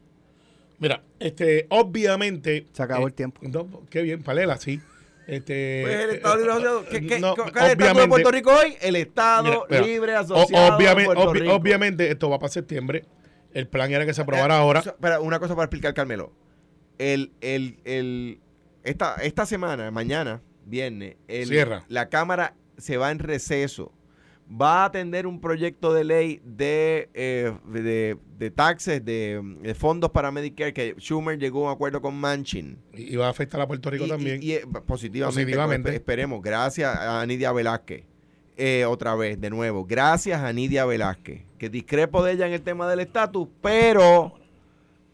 Mira, 0.80 1.04
este, 1.19 1.67
obviamente. 1.69 2.65
Se 2.71 2.82
acabó 2.82 3.08
el 3.08 3.13
tiempo. 3.13 3.41
no, 3.43 3.67
qué 3.89 4.02
bien, 4.02 4.23
Palela, 4.23 4.58
sí. 4.58 4.80
Este, 5.27 5.81
Pues 5.83 5.95
el 6.05 6.09
Estado 6.11 6.35
Libre 6.37 6.51
Asociado. 6.53 6.85
¿Qué, 6.89 7.05
qué- 7.05 7.19
no, 7.19 7.35
cuál 7.35 7.47
es 7.49 7.53
el 7.55 7.57
Estado 7.57 7.67
de 7.67 7.73
obviamente- 7.75 8.07
Puerto 8.09 8.31
Rico 8.31 8.51
hoy? 8.51 8.77
El 8.81 8.95
Estado 8.95 9.43
Mira, 9.43 9.59
mira, 9.69 9.81
Libre 9.81 10.15
Asociado. 10.15 10.75
obviamente, 10.75 11.09
de 11.09 11.15
Puerto 11.15 11.31
obvi- 11.33 11.39
Rico. 11.41 11.53
obviamente, 11.53 12.09
esto 12.11 12.29
va 12.29 12.39
para 12.39 12.49
septiembre. 12.51 13.05
El 13.53 13.67
plan 13.67 13.91
era 13.91 14.05
que 14.05 14.13
se 14.13 14.21
aprobara 14.21 14.55
Eh, 14.55 14.59
ahora. 14.59 14.79
Espera, 14.79 15.19
una 15.19 15.39
cosa 15.39 15.53
para 15.55 15.65
explicar, 15.65 15.93
Carmelo. 15.93 16.31
El, 16.97 17.31
el, 17.41 17.77
el, 17.83 18.39
esta, 18.83 19.15
esta 19.15 19.45
semana, 19.45 19.91
mañana, 19.91 20.41
viernes, 20.65 21.17
el- 21.27 21.47
Cierra. 21.49 21.83
la 21.89 22.07
Cámara 22.09 22.55
se 22.77 22.95
va 22.97 23.11
en 23.11 23.19
receso. 23.19 23.91
Va 24.49 24.83
a 24.83 24.86
atender 24.86 25.27
un 25.27 25.41
proyecto 25.41 25.93
de 25.93 26.05
ley 26.05 26.41
de, 26.45 27.10
eh, 27.13 27.53
de, 27.65 28.17
de 28.38 28.51
taxes, 28.51 29.03
de, 29.03 29.41
de 29.62 29.75
fondos 29.75 30.12
para 30.12 30.31
Medicare, 30.31 30.73
que 30.73 30.95
Schumer 30.97 31.38
llegó 31.38 31.65
a 31.65 31.71
un 31.71 31.75
acuerdo 31.75 32.01
con 32.01 32.15
Manchin. 32.15 32.77
Y 32.93 33.17
va 33.17 33.27
a 33.27 33.29
afectar 33.29 33.60
a 33.60 33.67
Puerto 33.67 33.89
Rico 33.89 34.05
Y- 34.05 34.10
también. 34.10 34.41
y- 34.41 34.53
eh, 34.53 34.62
positivamente. 34.86 35.41
Positivamente. 35.41 35.83
pues, 35.89 35.95
esperemos. 35.95 36.41
Gracias 36.41 36.97
a 36.97 37.25
Nidia 37.25 37.51
Velázquez. 37.51 38.05
Eh, 38.55 38.86
otra 38.86 39.15
vez, 39.15 39.39
de 39.39 39.49
nuevo. 39.49 39.86
Gracias 39.86 40.41
a 40.41 40.51
Nidia 40.53 40.86
Velázquez. 40.86 41.41
Que 41.57 41.69
discrepo 41.69 42.23
de 42.23 42.31
ella 42.31 42.47
en 42.47 42.53
el 42.53 42.62
tema 42.62 42.89
del 42.89 43.01
estatus, 43.01 43.49
pero 43.62 44.33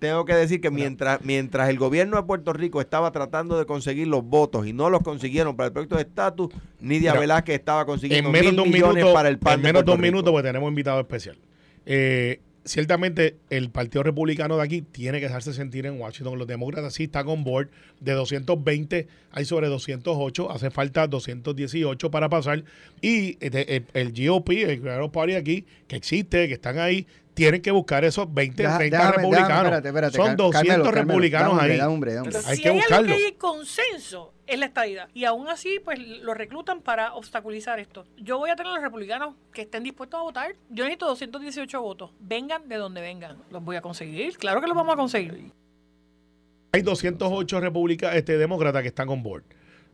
tengo 0.03 0.25
que 0.25 0.33
decir 0.33 0.59
que 0.59 0.69
mientras, 0.69 1.21
mientras 1.23 1.69
el 1.69 1.77
gobierno 1.77 2.17
de 2.17 2.23
Puerto 2.23 2.51
Rico 2.51 2.81
estaba 2.81 3.13
tratando 3.13 3.57
de 3.57 3.65
conseguir 3.65 4.09
los 4.09 4.21
votos 4.21 4.67
y 4.67 4.73
no 4.73 4.89
los 4.89 5.01
consiguieron 5.01 5.55
para 5.55 5.67
el 5.67 5.71
proyecto 5.71 5.95
de 5.95 6.01
estatus, 6.01 6.49
Nidia 6.81 7.13
Velázquez 7.13 7.55
estaba 7.55 7.85
consiguiendo 7.85 8.27
en 8.27 8.33
menos 8.33 8.51
mil 8.51 8.55
de 8.57 8.61
un 8.63 8.69
millones 8.69 8.95
minuto, 8.95 9.13
para 9.13 9.29
el 9.29 9.39
PAN 9.39 9.53
en 9.53 9.61
menos 9.61 9.85
de 9.85 9.91
un 9.91 9.97
Puerto 9.97 10.01
Rico. 10.01 10.11
minuto, 10.11 10.31
porque 10.33 10.47
tenemos 10.49 10.67
invitado 10.67 10.99
especial. 10.99 11.37
Eh, 11.85 12.41
ciertamente, 12.65 13.37
el 13.49 13.69
Partido 13.69 14.03
Republicano 14.03 14.57
de 14.57 14.63
aquí 14.63 14.81
tiene 14.81 15.21
que 15.21 15.27
dejarse 15.27 15.53
sentir 15.53 15.85
en 15.85 15.97
Washington. 15.97 16.37
Los 16.37 16.47
demócratas 16.47 16.95
sí 16.95 17.03
están 17.03 17.29
on 17.29 17.45
board. 17.45 17.69
De 18.01 18.11
220 18.11 19.07
hay 19.31 19.45
sobre 19.45 19.67
208. 19.67 20.51
Hace 20.51 20.69
falta 20.69 21.07
218 21.07 22.11
para 22.11 22.27
pasar. 22.27 22.65
Y 23.01 23.37
este, 23.39 23.77
el, 23.77 23.85
el 23.93 24.11
GOP, 24.11 24.49
el 24.49 24.81
Green 24.81 25.11
Party 25.11 25.35
aquí, 25.35 25.65
que 25.87 25.95
existe, 25.95 26.49
que 26.49 26.55
están 26.55 26.77
ahí, 26.77 27.07
tienen 27.33 27.61
que 27.61 27.71
buscar 27.71 28.03
esos 28.05 28.31
20, 28.33 28.63
Deja- 28.63 28.77
30 28.77 28.97
déjame- 28.97 29.15
republicanos. 29.15 29.47
déjame, 29.47 29.65
espérate, 29.77 29.87
espérate, 29.89 30.17
Son 30.17 30.25
Car- 30.27 30.35
200 30.37 30.67
Carmelo, 30.67 30.83
Carmelo, 30.83 31.01
republicanos 31.19 31.59
ahí. 31.61 31.79
hombre. 31.81 32.17
Hay 32.45 32.55
si 32.57 32.61
que 32.63 32.69
hay 32.69 32.75
buscarlo. 32.75 32.97
algo 33.07 33.17
que 33.17 33.25
hay 33.25 33.31
consenso 33.33 34.33
es 34.45 34.59
la 34.59 34.65
estadidad. 34.65 35.09
Y 35.13 35.25
aún 35.25 35.47
así, 35.47 35.79
pues 35.83 35.99
lo 35.99 36.33
reclutan 36.33 36.81
para 36.81 37.13
obstaculizar 37.13 37.79
esto. 37.79 38.05
Yo 38.17 38.37
voy 38.37 38.49
a 38.49 38.55
tener 38.55 38.71
a 38.71 38.75
los 38.75 38.83
republicanos 38.83 39.35
que 39.53 39.61
estén 39.61 39.83
dispuestos 39.83 40.19
a 40.19 40.23
votar. 40.23 40.55
Yo 40.69 40.83
necesito 40.83 41.07
218 41.07 41.81
votos. 41.81 42.11
Vengan 42.19 42.67
de 42.67 42.75
donde 42.75 43.01
vengan. 43.01 43.37
Los 43.51 43.63
voy 43.63 43.75
a 43.77 43.81
conseguir. 43.81 44.37
Claro 44.37 44.61
que 44.61 44.67
los 44.67 44.75
vamos 44.75 44.93
a 44.93 44.97
conseguir. 44.97 45.51
Hay 46.71 46.81
208 46.81 47.59
republicanos, 47.59 48.15
este, 48.15 48.37
demócratas 48.37 48.81
que 48.81 48.87
están 48.87 49.07
on 49.09 49.21
board. 49.23 49.43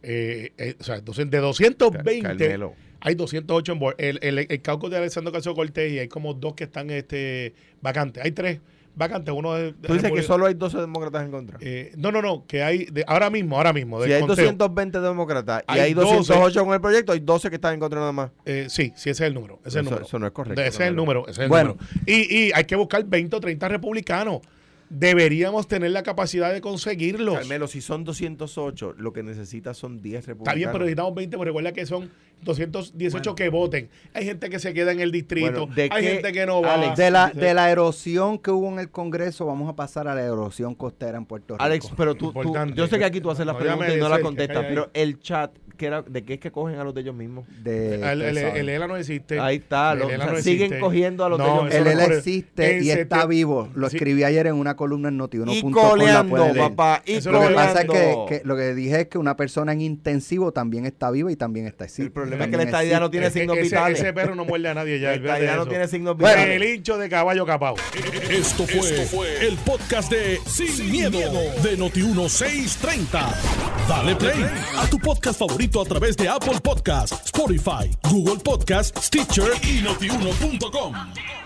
Eh, 0.04 0.52
eh, 0.58 0.76
o 0.80 0.84
sea, 0.84 0.96
entonces, 0.96 1.30
de 1.30 1.38
220 1.40 2.22
Carmelo. 2.22 2.74
hay 3.02 3.16
208 3.16 3.74
on 3.74 3.80
board. 3.80 3.96
El, 3.98 4.20
el, 4.22 4.40
el 4.50 4.62
caucus 4.62 4.90
de 4.92 4.98
Alessandro 4.98 5.32
Casio 5.32 5.54
Cortés 5.56 5.92
y 5.92 6.00
hay 6.00 6.08
como 6.08 6.34
dos 6.34 6.54
que 6.56 6.66
están 6.66 6.90
este, 6.90 7.54
vacantes. 7.82 8.24
Hay 8.24 8.32
tres 8.32 8.60
vacantes. 8.96 9.34
Uno 9.38 9.54
de, 9.56 9.64
de 9.74 9.88
Tú 9.88 9.94
dices 9.94 10.12
que 10.12 10.22
solo 10.24 10.46
hay 10.46 10.54
12 10.56 10.78
demócratas 10.78 11.24
en 11.24 11.32
contra. 11.32 11.58
Eh, 11.62 11.92
no, 11.98 12.12
no, 12.12 12.22
no, 12.22 12.46
que 12.48 12.64
hay 12.64 12.86
de, 12.86 13.04
ahora 13.08 13.30
mismo, 13.30 13.56
ahora 13.58 13.72
mismo. 13.74 14.04
si 14.04 14.12
hay 14.12 14.20
conteo. 14.22 14.36
220 14.46 15.00
demócratas 15.00 15.64
y 15.68 15.72
Hay 15.72 15.80
hay 15.82 15.94
12. 15.94 16.16
208 16.18 16.66
con 16.66 16.74
el 16.74 16.82
proyecto, 16.82 17.12
hay 17.14 17.20
12 17.20 17.50
que 17.50 17.56
están 17.56 17.74
en 17.76 17.80
contra 17.80 18.00
nada 18.00 18.12
más. 18.12 18.32
Eh, 18.46 18.66
sí, 18.70 18.92
sí, 18.96 19.10
ese 19.10 19.24
es 19.24 19.28
el 19.28 19.34
número. 19.34 19.60
Ese 19.66 19.70
es 19.70 19.76
el 19.76 19.82
Eso- 19.82 19.90
número. 19.92 20.06
eso 20.08 20.20
no 20.20 20.28
es 20.28 20.32
correcto, 20.34 20.62
Ese 20.62 20.70
es 20.84 20.90
el 20.90 20.96
número. 20.96 21.22
Ese 21.24 21.32
es 21.32 21.40
el 21.40 21.50
Bueno. 21.50 21.78
número. 21.78 21.88
Y, 22.06 22.38
y 22.48 22.52
hay 22.54 22.64
que 22.66 22.76
buscar 22.76 23.04
20 23.06 23.36
o 23.36 23.40
30 23.40 23.68
republicanos. 23.70 24.40
Deberíamos 24.90 25.68
tener 25.68 25.92
la 25.92 26.04
capacidad 26.04 26.52
de 26.52 26.62
conseguirlos. 26.62 27.36
Carmelo, 27.36 27.68
si 27.68 27.82
son 27.82 28.04
208, 28.04 28.96
lo 28.98 29.14
que 29.14 29.24
necesitas 29.24 29.78
son 29.78 30.02
10 30.02 30.26
republicanos. 30.26 30.48
Está 30.48 30.56
bien, 30.56 30.70
pero 30.72 30.86
necesitamos 30.86 31.16
20, 31.16 31.38
pero 31.38 31.46
recuerda 31.46 31.72
que 31.74 31.86
son 31.86 32.10
218 32.42 33.36
que 33.36 33.50
voten. 33.50 33.90
Hay 34.14 34.26
gente 34.26 34.50
que 34.50 34.60
se 34.60 34.74
queda 34.74 34.92
en 34.92 35.00
el 35.00 35.12
distrito, 35.12 35.52
Bueno, 35.68 35.76
¿de 35.76 35.84
hay 35.92 36.04
qué, 36.04 36.12
gente 36.14 36.32
que 36.32 36.46
no 36.46 36.62
va. 36.62 36.76
Alex, 36.76 36.98
De 36.98 37.12
la, 37.12 37.30
de 37.32 37.54
la 37.54 37.70
erosión 37.72 38.38
que 38.40 38.52
hubo 38.52 38.68
en 38.70 38.80
el 38.80 38.90
Congreso, 38.90 39.46
vamos 39.46 39.70
a 39.70 39.76
pasar 39.76 40.08
a 40.08 40.16
la 40.16 40.24
erosión 40.24 40.76
costera 40.76 41.18
en 41.18 41.26
Puerto 41.26 41.54
Rico. 41.56 41.64
Alex, 41.64 41.92
pero 41.98 42.16
tú, 42.16 42.32
tú- 42.34 42.54
yo 42.76 42.88
sé 42.88 42.98
que 42.98 43.06
aquí 43.06 43.22
tú 43.22 43.30
haces 43.32 43.46
las 43.46 43.56
No, 43.56 43.60
preguntas 43.60 43.90
y 43.90 43.96
de 43.96 44.00
no 44.00 44.10
las 44.10 44.20
contestas, 44.20 44.66
pero 44.68 44.90
el 44.94 45.20
chat, 45.20 45.52
¿qué 45.78 45.86
era, 45.88 46.02
¿de 46.02 46.24
qué 46.24 46.36
es 46.36 46.40
que 46.40 46.52
cogen 46.52 46.78
a 46.80 46.84
los 46.84 46.94
de 46.94 47.02
ellos 47.02 47.16
mismos? 47.16 47.46
de 47.64 47.96
el, 47.96 48.22
el, 48.22 48.38
el 48.38 48.70
ELA 48.70 48.88
no 48.88 48.98
existe. 48.98 49.40
Ahí 49.40 49.58
está, 49.58 49.94
El 49.94 50.00
lo- 50.00 50.10
ELA 50.10 50.24
o 50.24 50.28
sea, 50.28 50.34
no 50.38 50.42
siguen 50.42 50.62
existe. 50.66 50.80
cogiendo 50.80 51.26
a 51.26 51.30
los 51.30 51.38
de 51.40 51.46
No, 51.46 51.62
ellos 51.62 51.68
eso 51.74 51.78
El 51.78 51.84
mismos. 51.86 52.00
no 52.02 52.06
ELA 52.06 52.18
existe 52.18 52.80
y 52.82 52.92
está 52.92 53.26
vivo. 53.26 53.70
Lo 53.76 53.90
Sí. 53.90 53.98
escribí 53.98 54.24
ayer 54.24 54.48
en 54.48 54.56
una 54.56 54.76
columna 54.76 55.10
en 55.10 55.18
Notiuno.com. 55.18 55.70
Y 55.70 55.72
coleando, 55.74 56.54
papá, 56.56 57.02
y 57.06 57.20
Lo 57.22 57.42
que 57.48 57.54
pasa 57.54 57.82
es 57.82 57.90
que, 57.90 58.26
que 58.28 58.42
lo 58.46 58.56
que 58.56 58.74
dije 58.74 59.02
es 59.02 59.08
que 59.08 59.18
una 59.18 59.36
persona 59.36 59.74
en 59.74 59.82
intensivo 59.82 60.52
también 60.52 60.86
está 60.86 61.12
viva 61.12 61.32
y 61.32 61.36
también 61.36 61.66
está 61.68 61.86
existe. 61.86 62.12
El 62.34 62.38
problema 62.38 62.46
es 62.46 62.52
que 62.52 62.58
la 62.58 62.64
estadía 62.64 63.00
no 63.00 63.10
tiene 63.10 63.30
signos 63.32 63.58
ese, 63.58 63.64
vitales. 63.64 64.00
ese 64.00 64.14
perro 64.14 64.36
no 64.36 64.46
muerde 64.46 64.70
a 64.70 64.74
nadie 64.74 65.00
ya. 65.00 65.10
La 65.16 65.16
estadía 65.16 65.56
no 65.56 65.66
tiene 65.68 65.88
signos 65.88 66.18
Bueno. 66.18 66.36
vitales. 66.38 66.56
El 66.62 66.76
hincho 66.76 66.98
de 66.98 67.10
caballo 67.10 67.46
capao. 67.46 67.76
Esto 68.30 68.66
fue, 68.68 69.48
el 69.48 69.56
podcast 69.58 70.12
de 70.12 70.40
Sin, 70.46 70.92
miedo, 70.92 71.20
de 71.64 71.78
Noti1630. 71.78 73.34
Dale 73.88 74.16
play 74.16 74.46
a 74.78 74.88
tu 74.88 75.00
podcast 75.00 75.40
favorito 75.40 75.82
a 75.82 75.86
través 75.86 76.16
de 76.18 76.30
Apple 76.30 76.60
Podcasts, 76.62 77.26
Spotify, 77.26 77.90
Google 78.10 78.38
Podcasts, 78.44 79.06
Stitcher 79.08 79.52
y 79.64 79.82
notiuno.com. 79.82 81.39